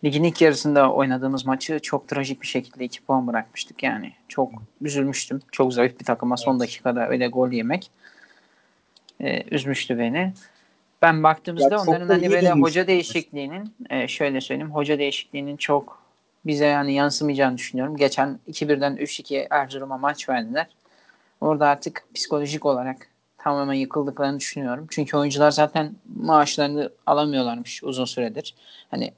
ligin 0.03 0.23
ilk 0.23 0.41
yarısında 0.41 0.93
oynadığımız 0.93 1.45
maçı 1.45 1.79
çok 1.79 2.07
trajik 2.07 2.41
bir 2.41 2.47
şekilde 2.47 2.85
2 2.85 3.01
puan 3.01 3.27
bırakmıştık 3.27 3.83
yani. 3.83 4.13
Çok 4.27 4.51
üzülmüştüm. 4.81 5.41
Çok 5.51 5.73
zayıf 5.73 5.99
bir 5.99 6.05
takıma 6.05 6.38
son 6.38 6.59
dakikada 6.59 7.07
öyle 7.07 7.27
gol 7.27 7.51
yemek 7.51 7.91
e, 9.21 9.43
üzmüştü 9.55 9.97
beni. 9.99 10.33
Ben 11.01 11.23
baktığımızda 11.23 11.75
ya 11.75 11.81
onların 11.81 12.07
hani 12.07 12.31
böyle 12.31 12.51
hoja 12.51 12.88
değişikliğinin 12.88 13.73
e, 13.89 14.07
şöyle 14.07 14.41
söyleyeyim 14.41 14.71
hoca 14.71 14.99
değişikliğinin 14.99 15.57
çok 15.57 16.03
bize 16.45 16.65
yani 16.65 16.93
yansımayacağını 16.93 17.57
düşünüyorum. 17.57 17.97
Geçen 17.97 18.39
2-1'den 18.49 18.95
3-2 18.97 19.47
Erzurum'a 19.49 19.97
maç 19.97 20.29
verdiler. 20.29 20.67
Orada 21.41 21.67
artık 21.67 22.03
psikolojik 22.15 22.65
olarak 22.65 23.09
tamamen 23.39 23.73
yıkıldıklarını 23.73 24.39
düşünüyorum. 24.39 24.88
Çünkü 24.89 25.17
oyuncular 25.17 25.52
zaten 25.52 25.95
maaşlarını 26.15 26.91
alamıyorlarmış 27.06 27.84
uzun 27.84 28.06
süredir. 28.06 28.56
Hani 28.91 29.13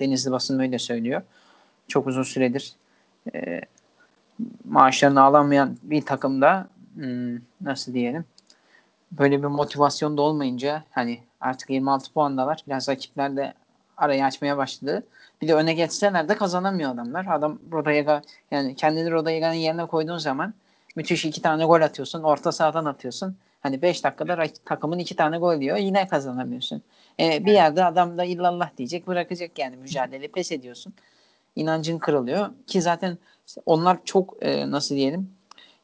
Denizli 0.00 0.30
basın 0.30 0.58
böyle 0.58 0.78
söylüyor. 0.78 1.22
Çok 1.88 2.06
uzun 2.06 2.22
süredir 2.22 2.72
e, 3.34 3.60
maaşlarını 4.68 5.22
alamayan 5.22 5.76
bir 5.82 6.02
takımda 6.02 6.68
hmm, 6.94 7.36
nasıl 7.60 7.94
diyelim 7.94 8.24
böyle 9.12 9.42
bir 9.42 9.46
motivasyon 9.46 10.16
da 10.16 10.22
olmayınca 10.22 10.84
hani 10.90 11.20
artık 11.40 11.70
26 11.70 12.12
puandalar. 12.12 12.62
Biraz 12.66 12.88
rakipler 12.88 13.36
de 13.36 13.54
arayı 13.96 14.24
açmaya 14.24 14.56
başladı. 14.56 15.06
Bir 15.42 15.48
de 15.48 15.54
öne 15.54 15.74
geçseler 15.74 16.28
de 16.28 16.36
kazanamıyor 16.36 16.94
adamlar. 16.94 17.26
Adam 17.26 17.58
Rodayega 17.72 18.22
yani 18.50 18.74
kendini 18.74 19.10
Rodayega'nın 19.10 19.54
yerine 19.54 19.86
koyduğun 19.86 20.18
zaman 20.18 20.54
müthiş 20.96 21.24
iki 21.24 21.42
tane 21.42 21.64
gol 21.64 21.80
atıyorsun. 21.80 22.22
Orta 22.22 22.52
sahadan 22.52 22.84
atıyorsun. 22.84 23.36
Hani 23.60 23.82
5 23.82 24.04
dakikada 24.04 24.44
takımın 24.64 24.98
iki 24.98 25.16
tane 25.16 25.38
gol 25.38 25.60
diyor. 25.60 25.76
Yine 25.76 26.08
kazanamıyorsun. 26.08 26.82
E, 27.20 27.44
bir 27.44 27.52
yerde 27.52 27.84
adam 27.84 28.18
da 28.18 28.24
illallah 28.24 28.76
diyecek 28.76 29.06
bırakacak 29.06 29.58
yani 29.58 29.76
mücadele 29.76 30.28
pes 30.28 30.52
ediyorsun. 30.52 30.94
İnancın 31.56 31.98
kırılıyor 31.98 32.48
ki 32.66 32.82
zaten 32.82 33.18
onlar 33.66 33.98
çok 34.04 34.36
e, 34.40 34.70
nasıl 34.70 34.94
diyelim 34.94 35.38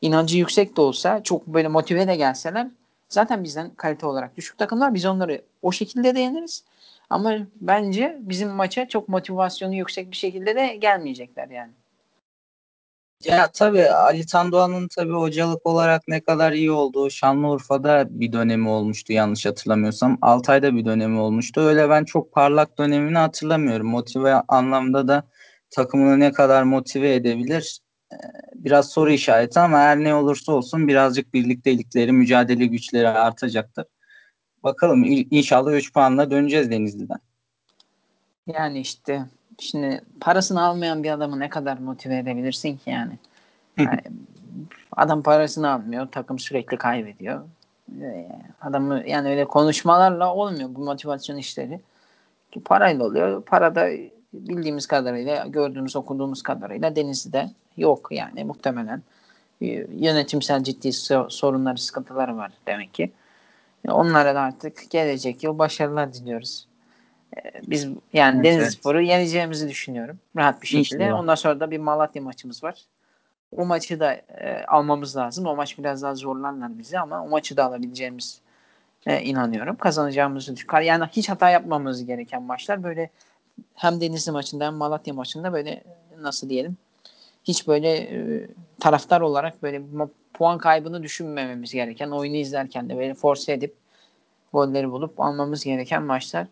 inancı 0.05 0.39
yüksek 0.39 0.77
de 0.77 0.81
olsa 0.81 1.23
çok 1.23 1.47
böyle 1.47 1.69
motive 1.69 2.09
de 2.09 2.17
gelseler 2.17 2.69
zaten 3.09 3.45
bizden 3.45 3.71
kalite 3.71 4.07
olarak 4.07 4.37
düşük 4.37 4.59
takımlar 4.59 4.95
biz 4.95 5.07
onları 5.07 5.43
o 5.63 5.73
şekilde 5.73 6.15
de 6.15 6.21
yeniriz. 6.21 6.65
Ama 7.11 7.37
bence 7.61 8.19
bizim 8.21 8.49
maça 8.49 8.89
çok 8.89 9.09
motivasyonu 9.09 9.75
yüksek 9.75 10.11
bir 10.11 10.17
şekilde 10.17 10.57
de 10.57 10.77
gelmeyecekler 10.77 11.49
yani. 11.49 11.73
Ya 13.25 13.51
tabii 13.53 13.91
Ali 13.91 14.27
Tandoğan'ın 14.27 14.89
tabii 14.89 15.13
hocalık 15.13 15.67
olarak 15.67 16.03
ne 16.09 16.21
kadar 16.21 16.53
iyi 16.53 16.71
olduğu 16.71 17.11
Şanlıurfa'da 17.11 18.07
bir 18.11 18.33
dönemi 18.33 18.69
olmuştu 18.69 19.13
yanlış 19.13 19.47
hatırlamıyorsam. 19.47 20.19
Altay'da 20.23 20.77
bir 20.77 20.85
dönemi 20.85 21.19
olmuştu. 21.19 21.61
Öyle 21.61 21.89
ben 21.89 22.05
çok 22.05 22.33
parlak 22.33 22.79
dönemini 22.79 23.19
hatırlamıyorum. 23.19 23.87
Motive 23.87 24.35
anlamda 24.49 25.09
da 25.09 25.23
takımını 25.71 26.21
ne 26.21 26.33
kadar 26.33 26.63
motive 26.63 27.15
edebilir 27.15 27.81
ee, 28.13 28.17
biraz 28.55 28.91
soru 28.91 29.11
işareti 29.11 29.61
ama 29.61 29.79
her 29.79 29.99
ne 29.99 30.15
olursa 30.15 30.53
olsun 30.53 30.89
birazcık 30.89 31.35
birliktelikleri, 31.35 32.13
mücadele 32.13 32.67
güçleri 32.67 33.09
artacaktır. 33.09 33.85
Bakalım 34.63 35.05
inşallah 35.31 35.73
3 35.73 35.93
puanla 35.93 36.31
döneceğiz 36.31 36.71
Denizli'den. 36.71 37.19
Yani 38.47 38.81
işte 38.81 39.27
şimdi 39.59 40.01
parasını 40.21 40.63
almayan 40.63 41.03
bir 41.03 41.11
adamı 41.11 41.41
ne 41.41 41.49
kadar 41.49 41.79
motive 41.79 42.19
edebilirsin 42.19 42.77
ki 42.77 42.91
yani? 42.91 43.19
yani 43.79 44.01
adam 44.93 45.23
parasını 45.23 45.71
almıyor, 45.71 46.09
takım 46.13 46.39
sürekli 46.39 46.77
kaybediyor. 46.77 47.41
Ee, 48.01 48.29
adamı 48.61 49.03
yani 49.07 49.29
öyle 49.29 49.45
konuşmalarla 49.45 50.35
olmuyor 50.35 50.69
bu 50.75 50.85
motivasyon 50.85 51.37
işleri. 51.37 51.81
Ki 52.53 52.63
parayla 52.63 53.05
oluyor. 53.05 53.43
Para 53.43 53.75
da 53.75 53.89
bildiğimiz 54.33 54.87
kadarıyla, 54.87 55.47
gördüğümüz, 55.47 55.97
okuduğumuz 55.97 56.43
kadarıyla 56.43 56.97
Denizli'de 56.97 57.51
yok 57.77 58.09
yani 58.11 58.45
muhtemelen. 58.45 59.03
Yönetimsel 59.91 60.65
ciddi 60.65 60.93
sorunları, 61.29 61.79
sıkıntıları 61.79 62.37
var 62.37 62.53
demek 62.67 62.95
ki. 62.95 63.13
Onlara 63.89 64.35
da 64.35 64.41
artık 64.41 64.91
gelecek 64.91 65.45
yıl 65.45 65.59
başarılar 65.59 66.15
diliyoruz. 66.15 66.67
Biz 67.67 67.89
yani 68.13 68.37
evet, 68.37 68.45
Denizli 68.45 68.71
Spor'u 68.71 69.01
yeneceğimizi 69.01 69.69
düşünüyorum. 69.69 70.19
Rahat 70.37 70.63
bir 70.63 70.67
şekilde. 70.67 71.05
İnşallah. 71.05 71.21
Ondan 71.21 71.35
sonra 71.35 71.61
da 71.61 71.71
bir 71.71 71.79
Malatya 71.79 72.23
maçımız 72.23 72.65
var. 72.65 72.83
O 73.57 73.67
maçı 73.67 74.01
da 74.01 74.13
e, 74.15 74.65
almamız 74.69 75.17
lazım. 75.17 75.47
O 75.47 75.57
maç 75.57 75.79
biraz 75.79 76.03
daha 76.03 76.15
zorlarlar 76.15 76.79
bizi 76.79 76.99
ama 76.99 77.25
o 77.25 77.29
maçı 77.29 77.57
da 77.57 77.65
alabileceğimiz 77.65 78.41
e, 79.07 79.21
inanıyorum. 79.21 79.77
Kazanacağımızı 79.77 80.57
düşünüyorum. 80.57 80.87
Yani 80.87 81.05
hiç 81.13 81.29
hata 81.29 81.51
yapmamamız 81.51 82.07
gereken 82.07 82.43
maçlar 82.43 82.83
böyle 82.83 83.11
hem 83.75 84.01
Denizli 84.01 84.33
maçında 84.33 84.67
hem 84.67 84.75
Malatya 84.75 85.15
maçında 85.15 85.53
böyle 85.53 85.85
nasıl 86.21 86.49
diyelim 86.49 86.77
hiç 87.45 87.69
böyle 87.69 87.97
e, 87.97 88.49
taraftar 88.81 89.21
olarak 89.21 89.63
böyle 89.63 89.83
puan 90.35 90.59
kaybını 90.59 91.03
düşünmememiz 91.03 91.73
gereken 91.73 92.11
oyunu 92.11 92.37
izlerken 92.37 92.89
de 92.89 92.97
böyle 92.97 93.15
force 93.15 93.53
edip 93.53 93.75
golleri 94.53 94.91
bulup 94.91 95.21
almamız 95.21 95.65
gereken 95.65 96.03
maçlar. 96.03 96.47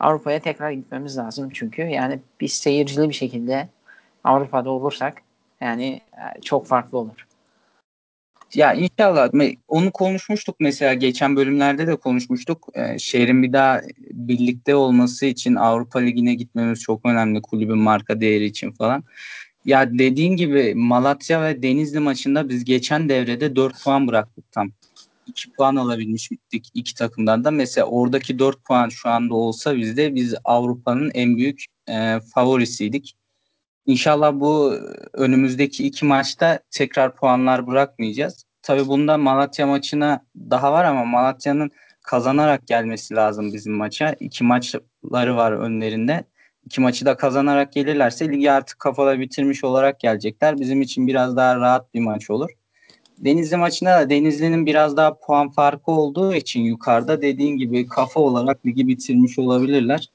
Avrupa'ya 0.00 0.40
tekrar 0.40 0.70
gitmemiz 0.70 1.18
lazım 1.18 1.50
çünkü 1.54 1.82
yani 1.82 2.18
biz 2.40 2.52
seyircili 2.52 3.08
bir 3.08 3.14
şekilde 3.14 3.68
Avrupa'da 4.24 4.70
olursak 4.70 5.22
yani 5.60 6.00
e, 6.12 6.40
çok 6.40 6.66
farklı 6.66 6.98
olur. 6.98 7.26
Ya 8.54 8.74
inşallah 8.74 9.30
onu 9.68 9.92
konuşmuştuk 9.92 10.56
mesela 10.60 10.94
geçen 10.94 11.36
bölümlerde 11.36 11.86
de 11.86 11.96
konuşmuştuk. 11.96 12.68
Ee, 12.74 12.98
şehrin 12.98 13.42
bir 13.42 13.52
daha 13.52 13.80
birlikte 13.98 14.74
olması 14.74 15.26
için 15.26 15.54
Avrupa 15.54 15.98
Ligi'ne 15.98 16.34
gitmemiz 16.34 16.80
çok 16.80 17.06
önemli 17.06 17.42
kulübün 17.42 17.78
marka 17.78 18.20
değeri 18.20 18.44
için 18.44 18.72
falan. 18.72 19.04
Ya 19.64 19.98
dediğin 19.98 20.36
gibi 20.36 20.74
Malatya 20.74 21.42
ve 21.42 21.62
Denizli 21.62 21.98
maçında 21.98 22.48
biz 22.48 22.64
geçen 22.64 23.08
devrede 23.08 23.56
4 23.56 23.84
puan 23.84 24.08
bıraktık 24.08 24.52
tam. 24.52 24.70
2 25.30 25.52
puan 25.52 25.76
alabilmiş 25.76 26.30
bittik 26.30 26.70
iki 26.74 26.94
takımdan 26.94 27.44
da. 27.44 27.50
Mesela 27.50 27.86
oradaki 27.86 28.38
4 28.38 28.64
puan 28.64 28.88
şu 28.88 29.08
anda 29.08 29.34
olsa 29.34 29.76
bizde 29.76 30.14
biz 30.14 30.34
Avrupa'nın 30.44 31.10
en 31.14 31.36
büyük 31.36 31.64
e, 31.88 32.20
favorisiydik. 32.34 33.16
İnşallah 33.86 34.32
bu 34.34 34.74
önümüzdeki 35.12 35.86
iki 35.86 36.04
maçta 36.04 36.60
tekrar 36.70 37.16
puanlar 37.16 37.66
bırakmayacağız. 37.66 38.44
Tabii 38.62 38.88
bunda 38.88 39.18
Malatya 39.18 39.66
maçına 39.66 40.24
daha 40.36 40.72
var 40.72 40.84
ama 40.84 41.04
Malatya'nın 41.04 41.70
kazanarak 42.02 42.66
gelmesi 42.66 43.14
lazım 43.14 43.52
bizim 43.52 43.72
maça. 43.72 44.16
İki 44.20 44.44
maçları 44.44 45.36
var 45.36 45.52
önlerinde. 45.52 46.24
İki 46.66 46.80
maçı 46.80 47.06
da 47.06 47.16
kazanarak 47.16 47.72
gelirlerse 47.72 48.28
ligi 48.28 48.50
artık 48.52 48.78
kafada 48.78 49.20
bitirmiş 49.20 49.64
olarak 49.64 50.00
gelecekler. 50.00 50.60
Bizim 50.60 50.82
için 50.82 51.06
biraz 51.06 51.36
daha 51.36 51.56
rahat 51.56 51.94
bir 51.94 52.00
maç 52.00 52.30
olur. 52.30 52.50
Denizli 53.24 53.56
maçında 53.56 54.00
da 54.00 54.10
Denizli'nin 54.10 54.66
biraz 54.66 54.96
daha 54.96 55.14
puan 55.14 55.50
farkı 55.50 55.90
olduğu 55.90 56.34
için 56.34 56.60
yukarıda 56.60 57.22
dediğin 57.22 57.56
gibi 57.56 57.86
kafa 57.86 58.20
olarak 58.20 58.66
ligi 58.66 58.88
bitirmiş 58.88 59.38
olabilirler. 59.38 60.10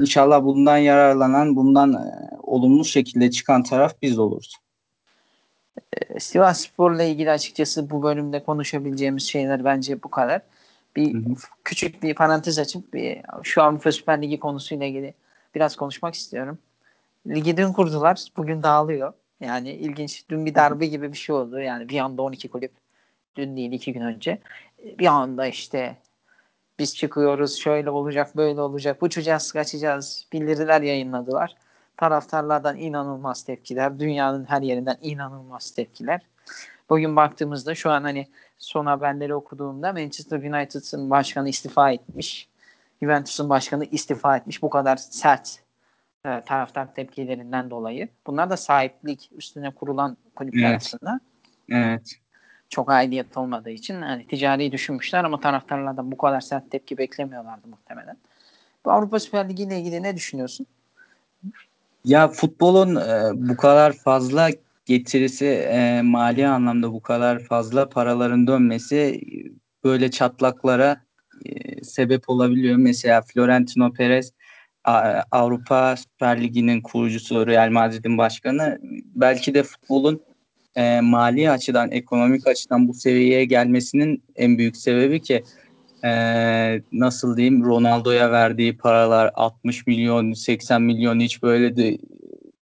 İnşallah 0.00 0.44
bundan 0.44 0.76
yararlanan, 0.76 1.56
bundan 1.56 1.92
e, 1.92 2.36
olumlu 2.42 2.84
şekilde 2.84 3.30
çıkan 3.30 3.62
taraf 3.62 3.94
biz 4.02 4.18
oluruz. 4.18 4.56
E, 5.92 6.20
Sivas 6.20 6.60
Spor'la 6.60 7.02
ilgili 7.02 7.30
açıkçası 7.30 7.90
bu 7.90 8.02
bölümde 8.02 8.42
konuşabileceğimiz 8.42 9.22
şeyler 9.22 9.64
bence 9.64 10.02
bu 10.02 10.10
kadar. 10.10 10.42
Bir 10.96 11.14
hı 11.14 11.18
hı. 11.18 11.34
küçük 11.64 12.02
bir 12.02 12.14
parantez 12.14 12.58
açıp 12.58 12.94
bir, 12.94 13.18
şu 13.42 13.62
Avrupa 13.62 13.92
Süper 13.92 14.22
Ligi 14.22 14.38
konusuyla 14.38 14.86
ilgili 14.86 15.14
biraz 15.54 15.76
konuşmak 15.76 16.14
istiyorum. 16.14 16.58
Ligi 17.26 17.56
dün 17.56 17.72
kurdular. 17.72 18.24
Bugün 18.36 18.62
dağılıyor. 18.62 19.12
Yani 19.40 19.70
ilginç. 19.70 20.28
Dün 20.28 20.46
bir 20.46 20.54
darbe 20.54 20.86
gibi 20.86 21.12
bir 21.12 21.16
şey 21.16 21.36
oldu. 21.36 21.60
Yani 21.60 21.88
bir 21.88 21.98
anda 21.98 22.22
12 22.22 22.48
kulüp 22.48 22.72
dün 23.36 23.56
değil 23.56 23.72
iki 23.72 23.92
gün 23.92 24.00
önce. 24.00 24.38
Bir 24.98 25.06
anda 25.06 25.46
işte 25.46 25.96
biz 26.78 26.96
çıkıyoruz 26.96 27.56
şöyle 27.56 27.90
olacak 27.90 28.36
böyle 28.36 28.60
olacak 28.60 29.02
uçacağız 29.02 29.52
kaçacağız 29.52 30.26
bildiriler 30.32 30.82
yayınladılar. 30.82 31.54
Taraftarlardan 31.96 32.76
inanılmaz 32.76 33.42
tepkiler. 33.44 33.98
Dünyanın 33.98 34.44
her 34.44 34.62
yerinden 34.62 34.96
inanılmaz 35.02 35.70
tepkiler. 35.70 36.20
Bugün 36.90 37.16
baktığımızda 37.16 37.74
şu 37.74 37.90
an 37.90 38.02
hani 38.02 38.26
son 38.58 38.86
haberleri 38.86 39.34
okuduğumda 39.34 39.92
Manchester 39.92 40.38
United'ın 40.38 41.10
başkanı 41.10 41.48
istifa 41.48 41.90
etmiş. 41.90 42.48
Juventus'un 43.02 43.48
başkanı 43.48 43.84
istifa 43.84 44.36
etmiş. 44.36 44.62
Bu 44.62 44.70
kadar 44.70 44.96
sert 44.96 45.65
e, 46.26 46.42
taraftar 46.46 46.94
tepkilerinden 46.94 47.70
dolayı. 47.70 48.08
Bunlar 48.26 48.50
da 48.50 48.56
sahiplik 48.56 49.30
üstüne 49.36 49.70
kurulan 49.70 50.16
kulüpler 50.34 50.70
evet. 50.70 50.82
aslında. 50.82 51.20
Evet. 51.68 52.12
Çok 52.68 52.90
aidiyet 52.90 53.36
olmadığı 53.36 53.70
için 53.70 54.02
hani 54.02 54.26
ticari 54.26 54.72
düşünmüşler 54.72 55.24
ama 55.24 55.40
taraftarlardan 55.40 56.12
bu 56.12 56.16
kadar 56.16 56.40
sert 56.40 56.70
tepki 56.70 56.98
beklemiyorlardı 56.98 57.68
muhtemelen. 57.68 58.16
Bu 58.84 58.92
Avrupa 58.92 59.20
Süper 59.20 59.48
Ligi 59.48 59.62
ile 59.62 59.78
ilgili 59.80 60.02
ne 60.02 60.16
düşünüyorsun? 60.16 60.66
Ya 62.04 62.28
futbolun 62.28 62.96
e, 62.96 63.30
bu 63.34 63.56
kadar 63.56 63.92
fazla 63.92 64.48
getirisi 64.86 65.46
e, 65.46 66.02
mali 66.02 66.46
anlamda 66.46 66.92
bu 66.92 67.02
kadar 67.02 67.38
fazla 67.38 67.88
paraların 67.88 68.46
dönmesi 68.46 69.20
böyle 69.84 70.10
çatlaklara 70.10 71.00
e, 71.44 71.84
sebep 71.84 72.30
olabiliyor. 72.30 72.76
Mesela 72.76 73.22
Florentino 73.22 73.92
Perez 73.92 74.32
Avrupa 75.30 75.96
Süper 75.96 76.42
Ligi'nin 76.42 76.80
kurucusu, 76.80 77.46
Real 77.46 77.70
Madrid'in 77.70 78.18
başkanı 78.18 78.78
belki 79.14 79.54
de 79.54 79.62
futbolun 79.62 80.22
e, 80.76 81.00
mali 81.00 81.50
açıdan, 81.50 81.90
ekonomik 81.90 82.46
açıdan 82.46 82.88
bu 82.88 82.94
seviyeye 82.94 83.44
gelmesinin 83.44 84.22
en 84.36 84.58
büyük 84.58 84.76
sebebi 84.76 85.22
ki 85.22 85.44
e, 86.04 86.10
nasıl 86.92 87.36
diyeyim 87.36 87.64
Ronaldo'ya 87.64 88.32
verdiği 88.32 88.76
paralar 88.76 89.30
60 89.34 89.86
milyon, 89.86 90.32
80 90.32 90.82
milyon 90.82 91.20
hiç 91.20 91.42
böyle 91.42 91.76
de 91.76 91.98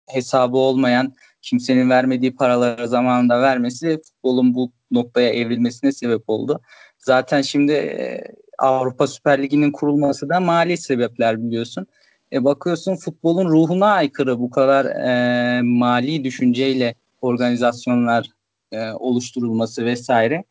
hesabı 0.10 0.58
olmayan 0.58 1.14
kimsenin 1.42 1.90
vermediği 1.90 2.36
paraları 2.36 2.88
zamanında 2.88 3.42
vermesi 3.42 4.02
futbolun 4.06 4.54
bu 4.54 4.72
noktaya 4.92 5.30
evrilmesine 5.30 5.92
sebep 5.92 6.24
oldu. 6.28 6.62
Zaten 6.98 7.42
şimdi 7.42 7.72
e, 7.72 8.22
Avrupa 8.60 9.08
Süper 9.08 9.44
Ligi'nin 9.44 9.72
kurulması 9.72 10.30
da 10.30 10.40
mali 10.40 10.78
sebepler 10.78 11.44
biliyorsun. 11.44 11.88
E, 12.34 12.44
bakıyorsun 12.44 12.96
futbolun 12.96 13.50
ruhuna 13.50 13.86
aykırı 13.86 14.40
bu 14.40 14.50
kadar 14.50 14.86
e, 14.86 15.62
mali 15.62 16.24
düşünceyle 16.24 16.96
organizasyonlar 17.22 18.28
e, 18.72 18.92
oluşturulması 18.92 19.86
vesaire. 19.86 20.44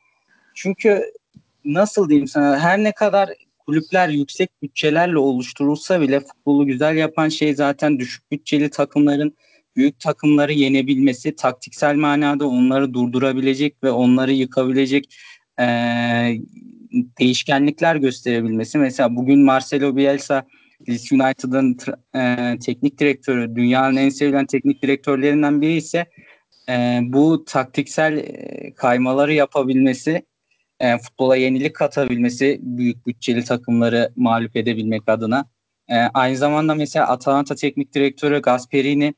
Çünkü 0.54 1.02
nasıl 1.64 2.08
diyeyim 2.08 2.28
sana 2.28 2.58
her 2.58 2.78
ne 2.78 2.92
kadar 2.92 3.30
kulüpler 3.66 4.08
yüksek 4.08 4.62
bütçelerle 4.62 5.18
oluşturulsa 5.18 6.00
bile 6.00 6.20
futbolu 6.20 6.66
güzel 6.66 6.96
yapan 6.96 7.28
şey 7.28 7.54
zaten 7.54 7.98
düşük 7.98 8.30
bütçeli 8.30 8.70
takımların 8.70 9.36
büyük 9.76 10.00
takımları 10.00 10.52
yenebilmesi, 10.52 11.36
taktiksel 11.36 11.96
manada 11.96 12.48
onları 12.48 12.94
durdurabilecek 12.94 13.84
ve 13.84 13.90
onları 13.90 14.32
yıkabilecek 14.32 15.14
e, 15.60 15.64
değişkenlikler 17.20 17.96
gösterebilmesi. 17.96 18.78
Mesela 18.78 19.16
bugün 19.16 19.40
Marcelo 19.40 19.96
Bielsa 19.96 20.46
Leeds 20.88 21.12
United'ın 21.12 21.76
e, 22.14 22.58
teknik 22.58 22.98
direktörü, 22.98 23.56
dünyanın 23.56 23.96
en 23.96 24.08
sevilen 24.08 24.46
teknik 24.46 24.82
direktörlerinden 24.82 25.60
biri 25.60 25.72
ise 25.72 26.06
e, 26.68 27.00
bu 27.02 27.44
taktiksel 27.44 28.18
e, 28.18 28.74
kaymaları 28.74 29.32
yapabilmesi, 29.32 30.26
e, 30.80 30.98
futbola 30.98 31.36
yenilik 31.36 31.76
katabilmesi, 31.76 32.58
büyük 32.62 33.06
bütçeli 33.06 33.44
takımları 33.44 34.12
mağlup 34.16 34.56
edebilmek 34.56 35.02
adına. 35.06 35.44
E, 35.88 35.96
aynı 35.96 36.36
zamanda 36.36 36.74
mesela 36.74 37.08
Atalanta 37.08 37.54
teknik 37.54 37.94
direktörü 37.94 38.42
Gasperini 38.42 39.14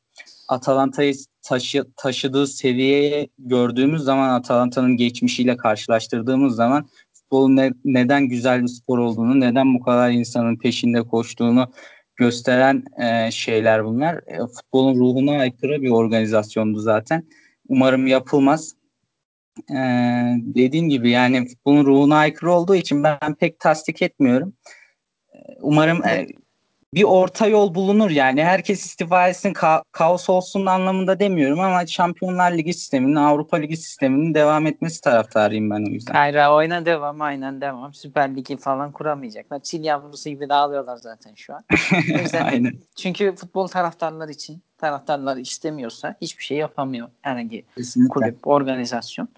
Atalanta'yı 0.49 1.15
taşı, 1.43 1.85
taşıdığı 1.97 2.47
seviyeye 2.47 3.29
gördüğümüz 3.39 4.03
zaman 4.03 4.29
Atalanta'nın 4.29 4.97
geçmişiyle 4.97 5.57
karşılaştırdığımız 5.57 6.57
zaman 6.57 6.87
futbolun 7.35 7.57
ne, 7.57 7.73
neden 7.85 8.29
güzel 8.29 8.63
bir 8.63 8.69
spor 8.69 8.99
olduğunu, 8.99 9.41
neden 9.41 9.75
bu 9.75 9.81
kadar 9.81 10.11
insanın 10.11 10.57
peşinde 10.57 11.03
koştuğunu 11.03 11.73
gösteren 12.17 12.85
e, 13.03 13.31
şeyler 13.31 13.85
bunlar. 13.85 14.15
E, 14.27 14.39
futbolun 14.39 14.99
ruhuna 14.99 15.39
aykırı 15.39 15.83
bir 15.83 15.91
organizasyondu 15.91 16.79
zaten. 16.79 17.25
Umarım 17.69 18.07
yapılmaz. 18.07 18.75
E, 19.71 19.79
dediğim 20.39 20.89
gibi 20.89 21.11
yani 21.11 21.49
futbolun 21.49 21.85
ruhuna 21.85 22.17
aykırı 22.17 22.53
olduğu 22.53 22.75
için 22.75 23.05
ben 23.05 23.35
pek 23.41 23.61
tasdik 23.61 24.03
etmiyorum. 24.03 24.55
E, 25.35 25.39
umarım 25.61 26.05
e, 26.05 26.27
bir 26.95 27.03
orta 27.03 27.47
yol 27.47 27.75
bulunur 27.75 28.11
yani. 28.11 28.45
Herkes 28.45 28.87
istifa 28.87 29.29
etsin, 29.29 29.53
ka- 29.53 29.83
kaos 29.93 30.31
olsun 30.31 30.67
anlamında 30.67 31.21
demiyorum 31.21 31.61
ama 31.61 31.87
Şampiyonlar 31.87 32.53
Ligi 32.53 32.75
sisteminin, 32.75 33.15
Avrupa 33.15 33.57
Ligi 33.57 33.77
sisteminin 33.77 34.35
devam 34.35 34.67
etmesi 34.67 35.01
taraftarıyım 35.01 35.71
ben 35.71 35.91
o 35.91 35.91
yüzden. 35.91 36.13
Hayır 36.13 36.49
oyna 36.49 36.87
devam, 36.87 37.21
aynen 37.21 37.61
devam. 37.61 37.95
Süper 37.95 38.37
Ligi 38.37 38.57
falan 38.57 38.93
kuramayacaklar. 38.93 39.61
Çil 39.61 39.85
yavrusu 39.85 40.31
gibi 40.31 40.49
dağılıyorlar 40.49 40.97
zaten 40.97 41.35
şu 41.35 41.55
an. 41.55 41.65
O 42.19 42.19
yüzden 42.19 42.45
aynen. 42.45 42.73
Çünkü 42.97 43.35
futbol 43.35 43.67
taraftarlar 43.67 44.29
için, 44.29 44.63
taraftarlar 44.79 45.37
istemiyorsa 45.37 46.15
hiçbir 46.21 46.45
şey 46.45 46.59
yapamıyor 46.59 47.09
herhangi 47.23 47.65
Kesinlikle. 47.77 48.09
kulüp, 48.09 48.47
organizasyon. 48.47 49.29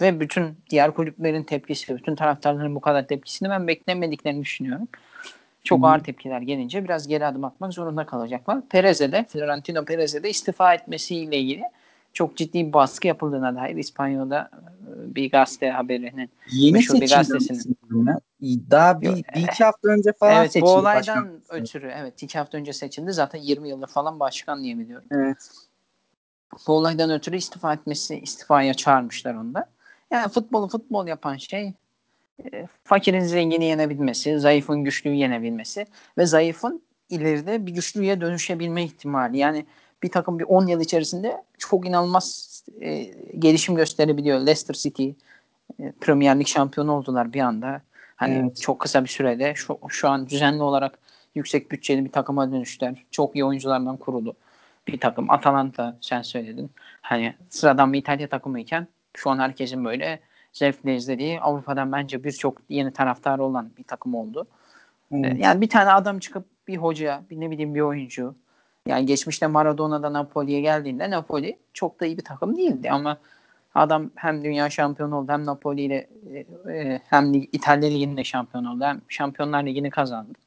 Ve 0.00 0.20
bütün 0.20 0.58
diğer 0.70 0.94
kulüplerin 0.94 1.42
tepkisi, 1.42 1.96
bütün 1.96 2.14
taraftarların 2.14 2.74
bu 2.74 2.80
kadar 2.80 3.06
tepkisini 3.06 3.50
ben 3.50 3.66
beklemediklerini 3.66 4.42
düşünüyorum. 4.42 4.88
Çok 5.66 5.82
Hı. 5.82 5.86
ağır 5.86 5.98
tepkiler 5.98 6.40
gelince 6.40 6.84
biraz 6.84 7.08
geri 7.08 7.26
adım 7.26 7.44
atmak 7.44 7.74
zorunda 7.74 8.06
kalacaklar. 8.06 8.68
Perez'e 8.68 9.12
de, 9.12 9.24
Florentino 9.28 9.84
Perez'e 9.84 10.22
de 10.22 10.30
istifa 10.30 10.74
etmesiyle 10.74 11.38
ilgili 11.38 11.62
çok 12.12 12.36
ciddi 12.36 12.66
bir 12.66 12.72
baskı 12.72 13.06
yapıldığına 13.06 13.56
dair 13.56 13.76
İspanyol'da 13.76 14.50
e, 14.52 15.14
bir 15.14 15.30
gazete 15.30 15.70
haberinin 15.70 16.30
Yeni 16.50 16.74
bir 16.78 17.10
gazetesinin. 17.10 17.76
Daha 18.70 19.00
bir, 19.00 19.06
Yok, 19.06 19.16
bir 19.34 19.42
iki 19.42 19.64
hafta 19.64 19.88
önce 19.88 20.12
falan 20.12 20.40
evet 20.40 20.52
seçildi. 20.52 20.66
bu 20.66 20.70
olaydan 20.72 21.24
başkan. 21.24 21.60
ötürü 21.60 21.92
evet 21.96 22.22
iki 22.22 22.38
hafta 22.38 22.58
önce 22.58 22.72
seçildi. 22.72 23.12
Zaten 23.12 23.38
20 23.38 23.68
yıldır 23.68 23.86
falan 23.86 24.20
başkan 24.20 24.62
diye 24.62 24.78
biliyorum. 24.78 25.08
Evet. 25.10 25.50
Bu 26.66 26.72
olaydan 26.72 27.10
ötürü 27.10 27.36
istifa 27.36 27.72
etmesi, 27.72 28.18
istifaya 28.18 28.74
çağırmışlar 28.74 29.34
onu 29.34 29.54
da. 29.54 29.66
Yani 30.10 30.28
futbolu 30.28 30.68
futbol 30.68 31.06
yapan 31.06 31.36
şey 31.36 31.62
e, 31.62 31.74
fakirin 32.84 33.20
zengini 33.20 33.64
yenebilmesi, 33.64 34.40
zayıfın 34.40 34.84
güçlüyü 34.84 35.16
yenebilmesi 35.16 35.86
ve 36.18 36.26
zayıfın 36.26 36.82
ileride 37.10 37.66
bir 37.66 37.72
güçlüye 37.72 38.20
dönüşebilme 38.20 38.84
ihtimali. 38.84 39.38
Yani 39.38 39.66
bir 40.02 40.10
takım 40.10 40.38
bir 40.38 40.44
10 40.44 40.66
yıl 40.66 40.80
içerisinde 40.80 41.42
çok 41.58 41.86
inanılmaz 41.86 42.62
e, 42.80 43.02
gelişim 43.38 43.74
gösterebiliyor. 43.74 44.38
Leicester 44.40 44.74
City 44.74 45.08
e, 45.80 45.92
Premier 46.00 46.38
Lig 46.38 46.46
şampiyonu 46.46 46.92
oldular 46.92 47.32
bir 47.32 47.40
anda. 47.40 47.82
Hani 48.16 48.34
Evet. 48.34 48.60
çok 48.60 48.80
kısa 48.80 49.04
bir 49.04 49.08
sürede 49.08 49.52
şu, 49.54 49.78
şu 49.88 50.08
an 50.08 50.28
düzenli 50.28 50.62
olarak 50.62 50.98
yüksek 51.34 51.70
bütçeli 51.70 52.04
bir 52.04 52.12
takıma 52.12 52.52
dönüştüler. 52.52 53.04
Çok 53.10 53.36
iyi 53.36 53.44
oyunculardan 53.44 53.96
kurulu 53.96 54.34
bir 54.88 55.00
takım. 55.00 55.30
Atalanta 55.30 55.96
sen 56.00 56.22
söyledin. 56.22 56.70
Hani 57.00 57.34
sıradan 57.48 57.92
bir 57.92 57.98
İtalya 57.98 58.28
takımıyken 58.28 58.86
şu 59.16 59.30
an 59.30 59.38
herkesin 59.38 59.84
böyle 59.84 60.20
zevkle 60.56 60.96
izlediği 60.96 61.40
Avrupa'dan 61.40 61.92
bence 61.92 62.24
birçok 62.24 62.58
yeni 62.68 62.92
taraftarı 62.92 63.44
olan 63.44 63.70
bir 63.78 63.84
takım 63.84 64.14
oldu. 64.14 64.46
Evet. 65.12 65.36
Yani 65.38 65.60
bir 65.60 65.68
tane 65.68 65.90
adam 65.92 66.18
çıkıp 66.18 66.44
bir 66.68 66.76
hoca, 66.76 67.22
bir 67.30 67.40
ne 67.40 67.50
bileyim 67.50 67.74
bir 67.74 67.80
oyuncu. 67.80 68.34
Yani 68.86 69.06
geçmişte 69.06 69.46
Maradona'da 69.46 70.12
Napoli'ye 70.12 70.60
geldiğinde 70.60 71.10
Napoli 71.10 71.58
çok 71.72 72.00
da 72.00 72.06
iyi 72.06 72.18
bir 72.18 72.24
takım 72.24 72.56
değildi 72.56 72.90
ama 72.90 73.18
adam 73.74 74.10
hem 74.14 74.44
dünya 74.44 74.70
şampiyonu 74.70 75.16
oldu 75.16 75.32
hem 75.32 75.46
Napoli 75.46 75.80
ile 75.80 76.08
e, 76.32 76.38
e, 76.72 77.00
hem 77.10 77.34
İtalya 77.34 77.88
Ligi'nde 77.88 78.24
şampiyon 78.24 78.64
oldu 78.64 78.84
hem 78.84 79.00
Şampiyonlar 79.08 79.66
Ligi'ni 79.66 79.90
kazandı. 79.90 80.38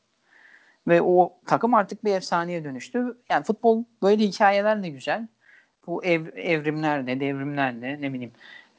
Ve 0.87 1.01
o 1.01 1.33
takım 1.45 1.73
artık 1.73 2.05
bir 2.05 2.13
efsaneye 2.13 2.63
dönüştü. 2.63 3.17
Yani 3.29 3.43
futbol 3.43 3.83
böyle 4.01 4.23
hikayeler 4.23 4.83
de 4.83 4.89
güzel. 4.89 5.27
Bu 5.87 6.03
ev, 6.03 6.25
evrimlerle, 6.35 7.19
devrimlerle 7.19 8.01
ne 8.01 8.13
bileyim 8.13 8.31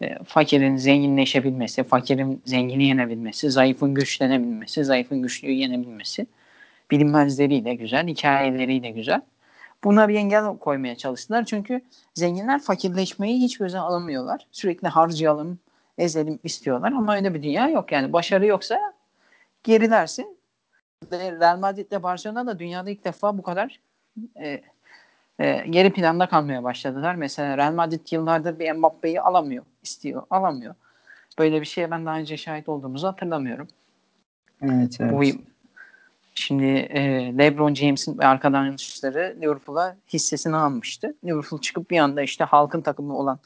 e, 0.02 0.18
fakirin 0.24 0.76
zenginleşebilmesi, 0.76 1.82
fakirin 1.82 2.42
zengini 2.44 2.84
yenebilmesi, 2.84 3.50
zayıfın 3.50 3.94
güçlenebilmesi, 3.94 4.84
zayıfın 4.84 5.22
güçlüyü 5.22 5.54
yenebilmesi 5.54 6.26
bilinmezleriyle 6.90 7.74
güzel, 7.74 8.06
hikayeleriyle 8.06 8.90
güzel. 8.90 9.20
Buna 9.84 10.08
bir 10.08 10.14
engel 10.14 10.58
koymaya 10.58 10.96
çalıştılar. 10.96 11.44
Çünkü 11.44 11.80
zenginler 12.14 12.60
fakirleşmeyi 12.60 13.40
hiç 13.40 13.58
göze 13.58 13.78
alamıyorlar. 13.78 14.46
Sürekli 14.52 14.88
harcayalım, 14.88 15.58
ezelim 15.98 16.38
istiyorlar 16.44 16.92
ama 16.92 17.16
öyle 17.16 17.34
bir 17.34 17.42
dünya 17.42 17.68
yok. 17.68 17.92
Yani 17.92 18.12
başarı 18.12 18.46
yoksa 18.46 18.92
gerilersin. 19.62 20.38
Real 21.12 21.58
Madrid 21.58 22.02
Barcelona 22.02 22.46
da 22.46 22.58
dünyada 22.58 22.90
ilk 22.90 23.04
defa 23.04 23.38
bu 23.38 23.42
kadar 23.42 23.80
e, 24.40 24.60
e, 25.40 25.64
geri 25.70 25.92
planda 25.92 26.26
kalmaya 26.26 26.64
başladılar. 26.64 27.14
Mesela 27.14 27.56
Real 27.56 27.72
Madrid 27.72 28.06
yıllardır 28.10 28.58
bir 28.58 28.72
Mbappe'yi 28.72 29.20
alamıyor, 29.20 29.64
istiyor, 29.82 30.22
alamıyor. 30.30 30.74
Böyle 31.38 31.60
bir 31.60 31.66
şeye 31.66 31.90
ben 31.90 32.06
daha 32.06 32.16
önce 32.16 32.36
şahit 32.36 32.68
olduğumuzu 32.68 33.06
hatırlamıyorum. 33.06 33.68
Evet, 34.62 34.96
evet. 35.00 35.12
Bu 35.12 35.22
şimdi 36.34 36.64
e, 36.64 37.00
LeBron 37.38 37.74
James'in 37.74 38.18
arkadaşları 38.18 39.36
Liverpool'a 39.42 39.96
hissesini 40.12 40.56
almıştı. 40.56 41.14
Liverpool 41.24 41.60
çıkıp 41.60 41.90
bir 41.90 41.98
anda 41.98 42.22
işte 42.22 42.44
halkın 42.44 42.80
takımı 42.80 43.18
olan 43.18 43.38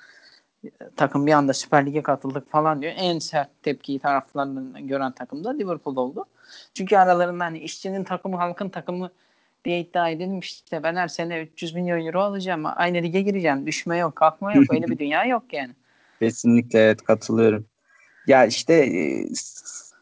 e, 0.64 0.70
takım 0.96 1.26
bir 1.26 1.32
anda 1.32 1.52
Süper 1.52 1.86
Lig'e 1.86 2.02
katıldık 2.02 2.50
falan 2.50 2.82
diyor. 2.82 2.92
En 2.96 3.18
sert 3.18 3.62
tepkiyi 3.62 3.98
taraftarlarından 3.98 4.86
gören 4.86 5.12
takım 5.12 5.44
da 5.44 5.50
Liverpool 5.50 5.96
oldu. 5.96 6.24
Çünkü 6.74 6.96
aralarında 6.96 7.44
hani 7.44 7.58
işçinin 7.58 8.04
takımı 8.04 8.36
halkın 8.36 8.68
takımı 8.68 9.10
diye 9.64 9.80
iddia 9.80 10.10
edilmiş. 10.10 10.52
İşte 10.52 10.82
ben 10.82 10.96
her 10.96 11.08
sene 11.08 11.40
300 11.40 11.74
milyon 11.74 12.06
euro 12.06 12.20
alacağım. 12.20 12.62
Aynı 12.66 13.02
lige 13.02 13.20
gireceğim. 13.20 13.66
Düşme 13.66 13.98
yok, 13.98 14.16
kalkma 14.16 14.54
yok. 14.54 14.64
Öyle 14.72 14.86
bir 14.86 14.98
dünya 15.04 15.24
yok 15.24 15.52
yani. 15.52 15.72
Kesinlikle 16.18 16.78
evet 16.78 17.02
katılıyorum. 17.02 17.66
Ya 18.26 18.46
işte 18.46 18.74
e, 18.74 19.26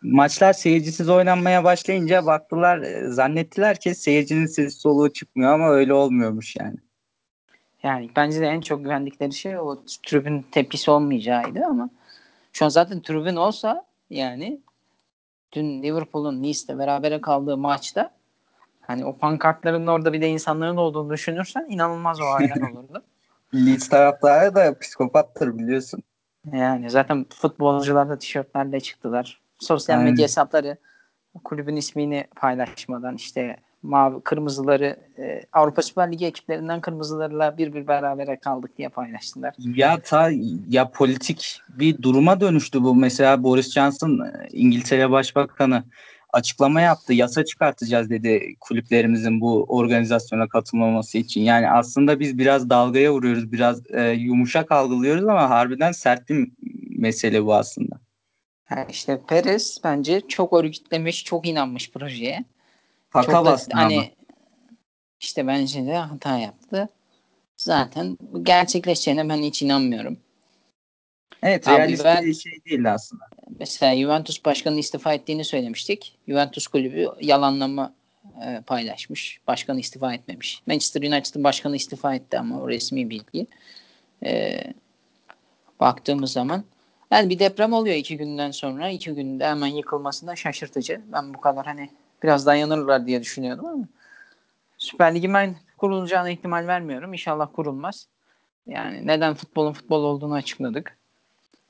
maçlar 0.02 0.52
seyircisiz 0.52 1.08
oynanmaya 1.08 1.64
başlayınca 1.64 2.26
baktılar 2.26 2.78
e, 2.78 3.08
zannettiler 3.08 3.80
ki 3.80 3.94
seyircinin 3.94 4.46
sesi 4.46 4.80
soluğu 4.80 5.12
çıkmıyor 5.12 5.52
ama 5.54 5.70
öyle 5.70 5.94
olmuyormuş 5.94 6.56
yani. 6.56 6.76
Yani 7.82 8.10
bence 8.16 8.40
de 8.40 8.46
en 8.46 8.60
çok 8.60 8.84
güvendikleri 8.84 9.32
şey 9.32 9.58
o 9.58 9.84
tribün 10.02 10.42
tepkisi 10.42 10.90
olmayacağıydı 10.90 11.64
ama 11.64 11.90
şu 12.52 12.64
an 12.64 12.68
zaten 12.68 13.00
tribün 13.00 13.36
olsa 13.36 13.86
yani 14.10 14.60
dün 15.52 15.82
Liverpool'un 15.82 16.42
Nice'de 16.42 16.78
berabere 16.78 17.20
kaldığı 17.20 17.56
maçta 17.56 18.10
hani 18.92 19.04
o 19.04 19.16
pankartların 19.16 19.86
orada 19.86 20.12
bir 20.12 20.20
de 20.20 20.28
insanların 20.28 20.76
olduğunu 20.76 21.12
düşünürsen 21.12 21.66
inanılmaz 21.68 22.20
o 22.20 22.24
haller 22.24 22.70
olurdu. 22.72 23.02
Leeds 23.54 23.88
taraftarı 23.88 24.54
da 24.54 24.78
psikopattır 24.78 25.58
biliyorsun. 25.58 26.02
Yani 26.52 26.90
zaten 26.90 27.26
futbolcular 27.40 28.08
da 28.08 28.18
tişörtlerle 28.18 28.80
çıktılar. 28.80 29.40
Sosyal 29.58 29.98
Aynen. 29.98 30.10
medya 30.10 30.24
hesapları 30.24 30.76
kulübün 31.44 31.76
ismini 31.76 32.26
paylaşmadan 32.36 33.14
işte 33.14 33.56
mavi 33.82 34.20
kırmızıları 34.20 34.96
e, 35.18 35.42
Avrupa 35.52 35.82
Süper 35.82 36.12
Ligi 36.12 36.26
ekiplerinden 36.26 36.80
kırmızılarla 36.80 37.58
bir 37.58 37.74
bir 37.74 37.86
berabere 37.86 38.36
kaldık 38.36 38.78
diye 38.78 38.88
paylaştılar. 38.88 39.54
Ya 39.58 40.00
ta 40.00 40.30
ya 40.68 40.90
politik 40.90 41.60
bir 41.68 42.02
duruma 42.02 42.40
dönüştü 42.40 42.82
bu. 42.82 42.94
Mesela 42.94 43.42
Boris 43.42 43.72
Johnson 43.72 44.18
e, 44.18 44.48
İngiltere 44.50 45.10
Başbakanı 45.10 45.84
açıklama 46.32 46.80
yaptı. 46.80 47.12
Yasa 47.12 47.44
çıkartacağız 47.44 48.10
dedi 48.10 48.56
kulüplerimizin 48.60 49.40
bu 49.40 49.64
organizasyona 49.64 50.48
katılmaması 50.48 51.18
için. 51.18 51.40
Yani 51.40 51.70
aslında 51.70 52.20
biz 52.20 52.38
biraz 52.38 52.70
dalgaya 52.70 53.12
vuruyoruz, 53.12 53.52
biraz 53.52 53.90
e, 53.90 54.10
yumuşak 54.10 54.72
algılıyoruz 54.72 55.24
ama 55.24 55.50
harbiden 55.50 55.92
sert 55.92 56.28
bir 56.28 56.50
mesele 56.98 57.44
bu 57.44 57.54
aslında. 57.54 57.96
Yani 58.70 58.86
işte 58.90 59.20
Perez 59.28 59.80
bence 59.84 60.20
çok 60.28 60.52
örgütlemiş, 60.52 61.24
çok 61.24 61.46
inanmış 61.46 61.90
projeye. 61.90 62.44
Da, 63.14 63.44
bastın 63.44 63.72
hani 63.72 63.96
ama. 63.96 64.06
işte 65.20 65.46
bence 65.46 65.86
de 65.86 65.96
hata 65.96 66.38
yaptı. 66.38 66.88
Zaten 67.56 68.18
gerçekleşeceğine 68.42 69.28
ben 69.28 69.36
hiç 69.36 69.62
inanmıyorum. 69.62 70.18
Evet, 71.42 71.68
Abi 71.68 71.78
realist 71.78 72.04
ben- 72.04 72.24
bir 72.24 72.34
şey 72.34 72.52
değil 72.64 72.92
aslında. 72.92 73.24
Mesela 73.58 73.96
Juventus 73.96 74.44
başkanı 74.44 74.78
istifa 74.78 75.14
ettiğini 75.14 75.44
söylemiştik. 75.44 76.18
Juventus 76.28 76.66
kulübü 76.66 77.08
yalanlama 77.20 77.92
e, 78.44 78.60
paylaşmış. 78.66 79.40
Başkanı 79.46 79.80
istifa 79.80 80.14
etmemiş. 80.14 80.62
Manchester 80.66 81.02
United'ın 81.02 81.44
başkanı 81.44 81.76
istifa 81.76 82.14
etti 82.14 82.38
ama 82.38 82.60
o 82.60 82.68
resmi 82.68 83.10
bilgi. 83.10 83.46
E, 84.24 84.60
baktığımız 85.80 86.32
zaman 86.32 86.64
yani 87.10 87.30
bir 87.30 87.38
deprem 87.38 87.72
oluyor 87.72 87.96
iki 87.96 88.16
günden 88.16 88.50
sonra. 88.50 88.88
iki 88.88 89.14
günde 89.14 89.46
hemen 89.46 89.66
yıkılması 89.66 90.26
da 90.26 90.36
şaşırtıcı. 90.36 91.00
Ben 91.12 91.34
bu 91.34 91.40
kadar 91.40 91.66
hani 91.66 91.90
biraz 92.22 92.46
dayanırlar 92.46 93.06
diye 93.06 93.22
düşünüyordum 93.22 93.66
ama 93.66 93.84
Süper 94.78 95.14
Lig'in 95.14 95.34
ben 95.34 95.56
kurulacağına 95.78 96.30
ihtimal 96.30 96.66
vermiyorum. 96.66 97.12
İnşallah 97.12 97.48
kurulmaz. 97.52 98.08
Yani 98.66 99.06
neden 99.06 99.34
futbolun 99.34 99.72
futbol 99.72 100.04
olduğunu 100.04 100.34
açıkladık. 100.34 100.98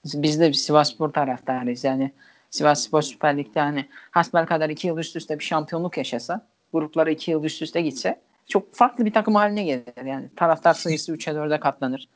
Biz 0.05 0.41
de 0.41 0.49
bir 0.49 0.55
Sivasspor 0.55 1.13
taraftarıyız. 1.13 1.85
Yani 1.85 2.13
Sivasspor 2.51 3.03
Süper 3.03 3.37
Lig'de 3.37 3.61
hani 3.61 3.89
hasbelkader 4.11 4.69
iki 4.69 4.87
yıl 4.87 4.99
üst 4.99 5.17
üste 5.17 5.39
bir 5.39 5.45
şampiyonluk 5.45 5.97
yaşasa, 5.97 6.47
gruplara 6.73 7.11
iki 7.11 7.31
yıl 7.31 7.45
üst 7.45 7.63
üste 7.63 7.83
gitse 7.83 8.21
çok 8.47 8.75
farklı 8.75 9.05
bir 9.05 9.13
takım 9.13 9.35
haline 9.35 9.65
gelir. 9.65 10.07
Yani 10.07 10.29
taraftar 10.37 10.75
sayısı 10.75 11.13
3'e 11.13 11.33
4'e 11.33 11.61
katlanır. 11.61 12.09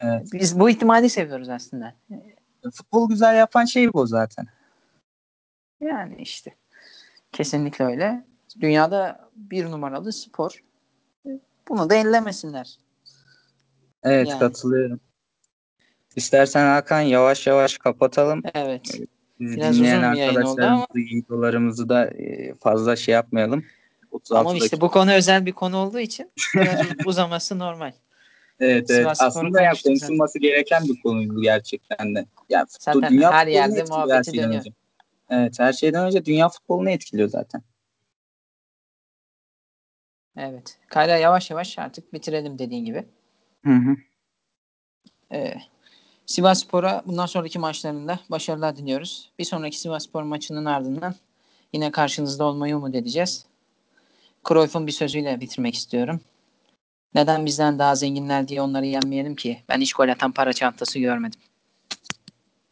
Evet. 0.00 0.28
Biz 0.32 0.60
bu 0.60 0.70
ihtimali 0.70 1.10
seviyoruz 1.10 1.48
aslında. 1.48 1.94
Futbol 2.74 3.08
güzel 3.08 3.36
yapan 3.36 3.64
şey 3.64 3.92
bu 3.92 4.06
zaten. 4.06 4.46
Yani 5.80 6.16
işte 6.18 6.54
kesinlikle 7.32 7.84
öyle. 7.84 8.24
Dünyada 8.60 9.30
bir 9.36 9.70
numaralı 9.70 10.12
spor. 10.12 10.64
Bunu 11.68 11.90
da 11.90 11.94
ellemesinler. 11.94 12.78
Evet, 14.02 14.28
Yani. 14.28 14.38
katılıyorum. 14.38 15.00
İstersen 16.16 16.66
Hakan 16.66 17.00
yavaş 17.00 17.46
yavaş 17.46 17.78
kapatalım. 17.78 18.42
Evet. 18.54 19.00
Bizi 19.40 19.56
Biraz 19.56 19.78
dinleyen 19.78 19.98
uzun 20.02 20.12
bir 20.12 20.18
yayın 20.18 20.42
oldu 20.42 20.62
ama- 20.62 20.86
videolarımızı 20.94 21.88
da 21.88 22.06
e, 22.06 22.54
fazla 22.54 22.96
şey 22.96 23.14
yapmayalım. 23.14 23.64
36 24.10 24.48
Ama 24.48 24.58
işte 24.58 24.80
bu 24.80 24.90
konu 24.90 25.12
özel 25.12 25.46
bir 25.46 25.52
konu 25.52 25.76
olduğu 25.76 26.00
için 26.00 26.30
biraz 26.56 26.80
uzaması 27.04 27.58
normal. 27.58 27.92
Evet, 28.60 28.90
evet. 28.90 29.06
Aslında 29.18 29.62
ya 29.62 29.74
zaten. 29.74 29.90
konuşulması 29.90 30.38
gereken 30.38 30.84
bir 30.84 31.02
konuydu 31.02 31.42
gerçekten 31.42 32.14
de. 32.14 32.26
Yani 32.48 32.66
Zaten 32.68 33.12
dünya 33.12 33.32
her 33.32 33.46
yerde 33.46 33.82
muhabbeti 33.82 34.32
dönüyor. 34.32 34.60
önce. 34.60 34.70
Evet, 35.30 35.60
her 35.60 35.72
şeyden 35.72 36.06
önce 36.06 36.24
dünya 36.24 36.48
futbolunu 36.48 36.90
etkiliyor 36.90 37.28
zaten. 37.28 37.62
Evet. 40.36 40.78
Kayra 40.88 41.16
yavaş 41.16 41.50
yavaş 41.50 41.78
artık 41.78 42.12
bitirelim 42.12 42.58
dediğin 42.58 42.84
gibi. 42.84 43.04
Hı 43.64 43.72
hı. 43.72 43.96
Ee, 46.24 46.32
Sivasspor'a 46.32 47.02
bundan 47.06 47.26
sonraki 47.26 47.58
maçlarında 47.58 48.20
başarılar 48.30 48.76
diliyoruz. 48.76 49.30
Bir 49.38 49.44
sonraki 49.44 49.80
Sivasspor 49.80 50.22
maçının 50.22 50.64
ardından 50.64 51.14
yine 51.72 51.90
karşınızda 51.90 52.44
olmayı 52.44 52.76
umut 52.76 52.94
edeceğiz. 52.94 53.46
Cruyff'un 54.48 54.86
bir 54.86 54.92
sözüyle 54.92 55.40
bitirmek 55.40 55.74
istiyorum. 55.74 56.20
Neden 57.14 57.46
bizden 57.46 57.78
daha 57.78 57.94
zenginler 57.94 58.48
diye 58.48 58.62
onları 58.62 58.86
yenmeyelim 58.86 59.36
ki? 59.36 59.62
Ben 59.68 59.80
hiç 59.80 59.92
gol 59.92 60.08
atan 60.08 60.32
para 60.32 60.52
çantası 60.52 60.98
görmedim. 60.98 61.40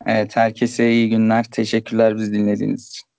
Evet, 0.07 0.37
herkese 0.37 0.93
iyi 0.93 1.09
günler. 1.09 1.45
Teşekkürler 1.45 2.17
bizi 2.17 2.33
dinlediğiniz 2.33 2.89
için. 2.89 3.12